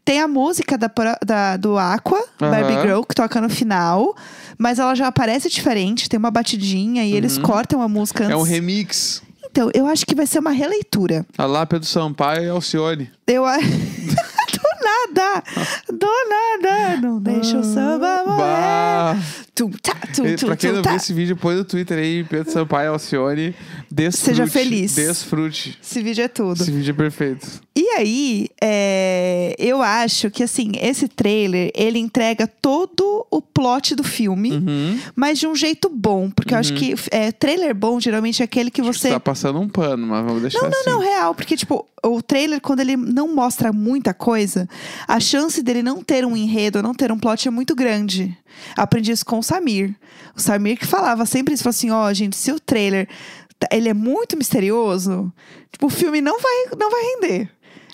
Tem 0.03 0.19
a 0.19 0.27
música 0.27 0.77
da, 0.77 0.91
da- 1.25 1.55
do 1.55 1.77
Aqua, 1.77 2.21
Barbie 2.37 2.73
Aham. 2.73 2.81
Girl, 2.81 3.01
que 3.03 3.15
toca 3.15 3.39
no 3.39 3.47
final, 3.49 4.13
mas 4.57 4.79
ela 4.79 4.95
já 4.95 5.07
aparece 5.07 5.47
diferente, 5.49 6.09
tem 6.09 6.17
uma 6.17 6.31
batidinha 6.31 7.05
e 7.05 7.13
eles 7.13 7.37
cortam 7.37 7.81
a 7.81 7.87
música 7.87 8.25
antes. 8.25 8.33
É 8.33 8.37
um 8.37 8.41
remix. 8.43 9.21
Então, 9.51 9.69
eu 9.73 9.85
acho 9.87 10.05
que 10.05 10.15
vai 10.15 10.27
ser 10.27 10.39
uma 10.39 10.51
releitura. 10.51 11.25
A 11.37 11.45
lá 11.45 11.65
Pedro 11.65 11.87
Sampaio 11.87 12.43
e 12.45 12.49
Alcione. 12.49 13.11
Eu 13.27 13.45
a- 13.45 13.57
Do 13.59 14.85
nada! 15.15 15.43
Do 15.91 16.07
nada! 16.29 16.97
Não 17.01 17.19
deixa 17.19 17.57
o 17.57 17.63
samba 17.63 18.23
morrer. 18.25 18.37
Bah. 18.39 19.17
Tum, 19.59 19.69
tá, 19.71 19.93
tum, 20.15 20.23
tum, 20.37 20.45
pra 20.45 20.55
quem 20.55 20.71
não 20.71 20.81
tá. 20.81 20.91
viu 20.91 20.97
esse 20.97 21.11
vídeo, 21.13 21.35
põe 21.35 21.53
no 21.53 21.65
Twitter 21.65 21.97
aí, 21.97 22.23
Pedro 22.23 22.49
Sampaio 22.49 22.93
Alcione. 22.93 23.53
Desfrute. 23.91 24.25
Seja 24.25 24.47
feliz. 24.47 24.95
Desfrute. 24.95 25.77
Esse 25.83 26.01
vídeo 26.01 26.23
é 26.23 26.29
tudo. 26.29 26.61
Esse 26.61 26.71
vídeo 26.71 26.91
é 26.91 26.93
perfeito. 26.93 27.45
E 27.75 27.85
aí, 27.97 28.47
é, 28.61 29.53
eu 29.59 29.81
acho 29.81 30.31
que 30.31 30.43
assim, 30.43 30.71
esse 30.81 31.09
trailer, 31.09 31.71
ele 31.75 31.99
entrega 31.99 32.47
todo 32.47 33.27
o 33.29 33.41
plot 33.41 33.95
do 33.95 34.03
filme, 34.03 34.51
Uhum. 34.51 34.97
mas 35.13 35.37
de 35.39 35.45
um 35.47 35.55
jeito 35.55 35.89
bom. 35.89 36.29
Porque 36.29 36.53
eu 36.53 36.57
acho 36.57 36.73
que 36.73 36.95
é, 37.11 37.29
trailer 37.33 37.75
bom, 37.75 37.99
geralmente, 37.99 38.41
é 38.41 38.45
aquele 38.45 38.71
que 38.71 38.81
você. 38.81 39.09
Tá 39.09 39.19
passando 39.19 39.59
um 39.59 39.67
pano, 39.67 40.07
mas 40.07 40.23
vamos 40.25 40.41
deixar 40.41 40.61
Não, 40.61 40.69
não, 40.69 40.77
assim. 40.79 40.89
não, 40.89 40.99
real. 40.99 41.35
Porque, 41.35 41.57
tipo, 41.57 41.85
o 42.01 42.21
trailer, 42.21 42.61
quando 42.61 42.79
ele 42.79 42.95
não 42.95 43.33
mostra 43.35 43.73
muita 43.73 44.13
coisa, 44.13 44.69
a 45.05 45.19
chance 45.19 45.61
dele 45.61 45.83
não 45.83 46.01
ter 46.01 46.25
um 46.25 46.35
enredo, 46.37 46.81
não 46.81 46.93
ter 46.93 47.11
um 47.11 47.19
plot 47.19 47.45
é 47.47 47.51
muito 47.51 47.75
grande. 47.75 48.37
Aprendi 48.75 49.11
isso 49.11 49.25
com 49.25 49.39
o 49.39 49.43
Samir. 49.43 49.95
O 50.35 50.39
Samir 50.41 50.77
que 50.77 50.85
falava 50.85 51.25
sempre 51.25 51.53
isso, 51.53 51.63
falou 51.63 51.71
assim, 51.71 51.91
ó, 51.91 52.11
gente, 52.13 52.35
se 52.35 52.51
o 52.51 52.59
trailer, 52.59 53.07
tá- 53.59 53.67
ele 53.71 53.89
é 53.89 53.93
muito 53.93 54.37
misterioso, 54.37 55.31
tipo, 55.71 55.87
o 55.87 55.89
filme 55.89 56.21
não 56.21 56.39
vai, 56.39 56.65
não 56.79 56.89
vai 56.89 57.01
render. 57.03 57.49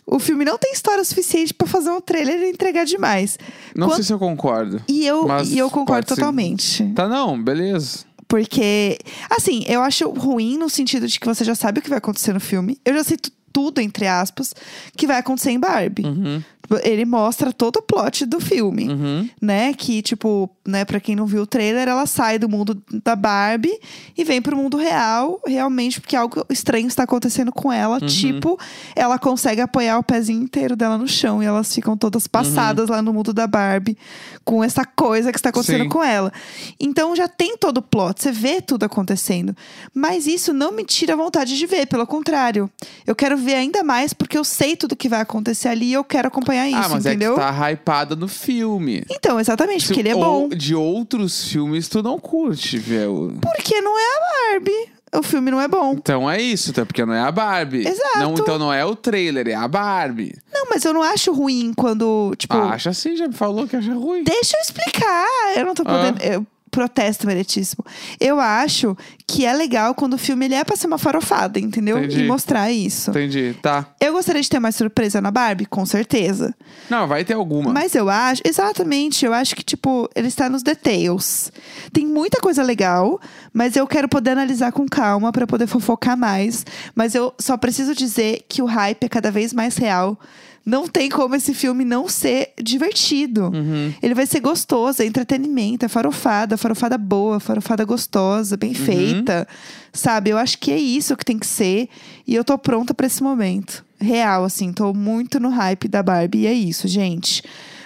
O 0.07 0.19
filme 0.19 0.45
não 0.45 0.57
tem 0.57 0.71
história 0.71 1.03
suficiente 1.03 1.51
pra 1.53 1.67
fazer 1.67 1.89
um 1.89 1.99
trailer 1.99 2.39
e 2.41 2.49
entregar 2.51 2.85
demais. 2.85 3.39
Não 3.75 3.89
sei 3.89 4.03
se 4.03 4.13
eu 4.13 4.19
concordo. 4.19 4.79
E 4.87 5.03
eu, 5.05 5.25
e 5.43 5.57
eu 5.57 5.67
concordo 5.69 6.05
pode 6.05 6.09
ser. 6.09 6.15
totalmente. 6.15 6.91
Tá, 6.93 7.07
não, 7.07 7.41
beleza. 7.41 8.05
Porque, 8.27 8.97
assim, 9.29 9.63
eu 9.67 9.81
acho 9.81 10.07
ruim 10.09 10.57
no 10.57 10.69
sentido 10.69 11.07
de 11.07 11.19
que 11.19 11.25
você 11.25 11.43
já 11.43 11.55
sabe 11.55 11.79
o 11.79 11.81
que 11.81 11.89
vai 11.89 11.97
acontecer 11.97 12.33
no 12.33 12.39
filme. 12.39 12.79
Eu 12.85 12.93
já 12.93 13.03
sei 13.03 13.17
tu- 13.17 13.31
tudo, 13.53 13.79
entre 13.79 14.05
aspas, 14.05 14.53
que 14.97 15.07
vai 15.07 15.17
acontecer 15.17 15.51
em 15.51 15.59
Barbie. 15.59 16.03
Uhum, 16.05 16.43
Ele 16.83 17.05
mostra 17.05 17.51
todo 17.51 17.77
o 17.77 17.81
plot 17.81 18.25
do 18.25 18.39
filme, 18.39 18.89
uhum. 18.89 19.29
né? 19.41 19.73
Que, 19.73 20.01
tipo, 20.01 20.49
né, 20.65 20.83
pra 20.83 20.99
quem 20.99 21.15
não 21.15 21.25
viu 21.25 21.43
o 21.43 21.47
trailer, 21.47 21.87
ela 21.87 22.05
sai 22.05 22.39
do 22.39 22.49
mundo 22.49 22.81
da 23.03 23.15
Barbie 23.15 23.79
e 24.17 24.23
vem 24.23 24.41
pro 24.41 24.57
mundo 24.57 24.77
real, 24.77 25.39
realmente, 25.45 26.01
porque 26.01 26.15
algo 26.15 26.45
estranho 26.49 26.87
está 26.87 27.03
acontecendo 27.03 27.51
com 27.51 27.71
ela. 27.71 27.99
Uhum. 28.01 28.07
Tipo, 28.07 28.59
ela 28.95 29.19
consegue 29.19 29.61
apoiar 29.61 29.99
o 29.99 30.03
pezinho 30.03 30.41
inteiro 30.41 30.75
dela 30.75 30.97
no 30.97 31.07
chão 31.07 31.41
e 31.41 31.45
elas 31.45 31.73
ficam 31.73 31.95
todas 31.95 32.27
passadas 32.27 32.89
lá 32.89 33.01
no 33.01 33.13
mundo 33.13 33.33
da 33.33 33.45
Barbie 33.45 33.97
com 34.43 34.63
essa 34.63 34.85
coisa 34.85 35.31
que 35.31 35.37
está 35.37 35.49
acontecendo 35.49 35.83
Sim. 35.83 35.89
com 35.89 36.03
ela. 36.03 36.31
Então 36.79 37.15
já 37.15 37.27
tem 37.27 37.57
todo 37.57 37.77
o 37.77 37.81
plot, 37.81 38.21
você 38.21 38.31
vê 38.31 38.61
tudo 38.61 38.83
acontecendo. 38.85 39.55
Mas 39.93 40.27
isso 40.27 40.53
não 40.53 40.71
me 40.71 40.83
tira 40.83 41.13
a 41.13 41.17
vontade 41.17 41.57
de 41.57 41.65
ver, 41.65 41.87
pelo 41.87 42.07
contrário. 42.07 42.69
Eu 43.05 43.15
quero 43.15 43.37
ver 43.37 43.55
ainda 43.55 43.83
mais 43.83 44.13
porque 44.13 44.37
eu 44.37 44.43
sei 44.43 44.75
tudo 44.75 44.95
que 44.95 45.09
vai 45.09 45.21
acontecer 45.21 45.69
ali 45.69 45.87
e 45.87 45.93
eu 45.93 46.03
quero 46.03 46.27
acompanhar 46.27 46.54
isso, 46.55 46.77
ah, 46.77 46.89
mas 46.89 47.05
entendeu? 47.05 47.33
é 47.33 47.35
que 47.35 47.41
tá 47.41 47.71
hypada 47.71 48.15
no 48.15 48.27
filme. 48.27 49.03
Então, 49.09 49.39
exatamente, 49.39 49.87
porque 49.87 49.99
ele 49.99 50.09
é 50.09 50.13
bom. 50.15 50.49
de 50.49 50.75
outros 50.75 51.47
filmes 51.47 51.87
tu 51.87 52.01
não 52.01 52.19
curte, 52.19 52.77
viu? 52.77 53.37
Porque 53.41 53.81
não 53.81 53.97
é 53.97 54.03
a 54.03 54.53
Barbie. 54.53 54.95
O 55.13 55.23
filme 55.23 55.49
não 55.49 55.61
é 55.61 55.67
bom. 55.67 55.93
Então 55.93 56.29
é 56.29 56.41
isso, 56.41 56.71
até 56.71 56.83
porque 56.83 57.05
não 57.05 57.13
é 57.13 57.21
a 57.21 57.31
Barbie. 57.31 57.87
Exato. 57.87 58.19
Não, 58.19 58.33
então 58.33 58.59
não 58.59 58.73
é 58.73 58.83
o 58.83 58.95
trailer, 58.95 59.47
é 59.47 59.53
a 59.53 59.67
Barbie. 59.67 60.35
Não, 60.53 60.65
mas 60.69 60.83
eu 60.83 60.93
não 60.93 61.01
acho 61.01 61.31
ruim 61.31 61.73
quando, 61.73 62.33
tipo. 62.37 62.53
Ah, 62.53 62.71
acha 62.71 62.89
assim, 62.89 63.15
já 63.15 63.27
me 63.27 63.33
falou 63.33 63.67
que 63.67 63.75
acha 63.77 63.93
ruim. 63.93 64.23
Deixa 64.23 64.57
eu 64.57 64.61
explicar. 64.61 65.27
Eu 65.55 65.65
não 65.65 65.73
tô 65.73 65.85
podendo. 65.85 66.19
Ah. 66.21 66.25
Eu 66.25 66.47
protesto 66.75 67.25
meritíssimo. 67.25 67.85
Eu 68.19 68.37
acho 68.37 68.97
que 69.25 69.45
é 69.45 69.53
legal 69.53 69.95
quando 69.95 70.15
o 70.15 70.17
filme 70.17 70.43
ele 70.43 70.55
é 70.55 70.63
pra 70.65 70.75
ser 70.75 70.87
uma 70.87 70.97
farofada, 70.97 71.57
entendeu? 71.57 71.97
Entendi. 71.97 72.23
E 72.23 72.27
mostrar 72.27 72.69
isso. 72.69 73.11
Entendi, 73.11 73.55
tá. 73.61 73.87
Eu 74.01 74.11
gostaria 74.11 74.41
de 74.41 74.49
ter 74.49 74.59
mais 74.59 74.75
surpresa 74.75 75.21
na 75.21 75.31
Barbie, 75.31 75.65
com 75.65 75.85
certeza. 75.85 76.53
Não, 76.89 77.07
vai 77.07 77.23
ter 77.23 77.33
alguma. 77.33 77.71
Mas 77.71 77.95
eu 77.95 78.09
acho, 78.09 78.41
exatamente, 78.43 79.25
eu 79.25 79.33
acho 79.33 79.55
que, 79.55 79.63
tipo, 79.63 80.09
ele 80.13 80.27
está 80.27 80.49
nos 80.49 80.61
details. 80.61 81.49
Tem 81.93 82.05
muita 82.05 82.41
coisa 82.41 82.61
legal, 82.61 83.17
mas 83.53 83.77
eu 83.77 83.87
quero 83.87 84.09
poder 84.09 84.31
analisar 84.31 84.73
com 84.73 84.85
calma 84.85 85.31
pra 85.31 85.47
poder 85.47 85.67
fofocar 85.67 86.17
mais. 86.17 86.65
Mas 86.93 87.15
eu 87.15 87.33
só 87.39 87.55
preciso 87.55 87.95
dizer 87.95 88.45
que 88.49 88.61
o 88.61 88.65
hype 88.65 89.05
é 89.05 89.09
cada 89.09 89.31
vez 89.31 89.53
mais 89.53 89.77
real. 89.77 90.19
Não 90.65 90.87
tem 90.87 91.09
como 91.09 91.35
esse 91.35 91.53
filme 91.53 91.85
não 91.85 92.09
ser 92.09 92.53
divertido. 92.59 93.51
Uhum. 93.53 93.93
Ele 94.01 94.15
vai 94.15 94.25
ser 94.25 94.39
gostoso, 94.39 95.03
é 95.03 95.05
entretenimento, 95.05 95.85
é 95.85 95.87
farofada, 95.87 96.57
farofada 96.57 96.97
boa, 96.97 97.39
farofada 97.39 97.85
gostosa, 97.85 98.57
bem 98.57 98.73
feita. 98.73 99.47
Sabe? 99.93 100.31
Eu 100.31 100.37
acho 100.39 100.57
que 100.57 100.71
é 100.71 100.77
isso 100.77 101.15
que 101.15 101.23
tem 101.23 101.37
que 101.37 101.45
ser. 101.45 101.87
E 102.25 102.33
eu 102.33 102.43
tô 102.43 102.57
pronta 102.57 102.95
pra 102.95 103.05
esse 103.05 103.21
momento. 103.21 103.85
Real, 103.99 104.43
assim, 104.43 104.73
tô 104.73 104.91
muito 104.93 105.39
no 105.39 105.49
hype 105.49 105.87
da 105.87 106.01
Barbie. 106.01 106.39
E 106.39 106.47
é 106.47 106.53
isso, 106.53 106.87
gente. 106.87 107.43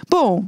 Bom, 0.10 0.46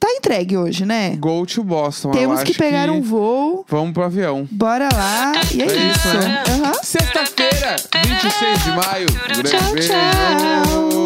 tá 0.00 0.08
entregue 0.10 0.56
hoje, 0.56 0.86
né? 0.86 1.14
Go 1.16 1.44
to 1.44 1.62
Boston. 1.62 2.10
Temos 2.12 2.42
que 2.42 2.54
pegar 2.54 2.88
um 2.90 3.02
voo. 3.02 3.66
Vamos 3.68 3.92
pro 3.92 4.02
avião. 4.04 4.48
Bora 4.50 4.88
lá. 4.94 5.32
E 5.54 5.60
é, 5.60 5.66
É 5.66 5.66
isso, 5.90 6.08
isso. 6.08 6.18
né? 6.18 6.42
Aham. 6.48 6.72
Sexta-feira, 6.82 7.76
26 8.02 8.64
de 8.64 8.70
maio. 8.70 9.06
Um 9.10 9.28
grande 9.28 9.50
Tchau, 9.50 9.72
beijo. 9.74 9.88
tchau. 9.88 10.99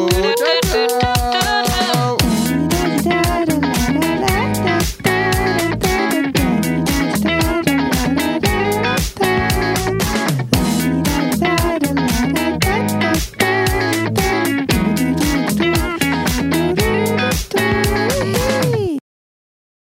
Thank 0.75 1.05
you. 1.05 1.14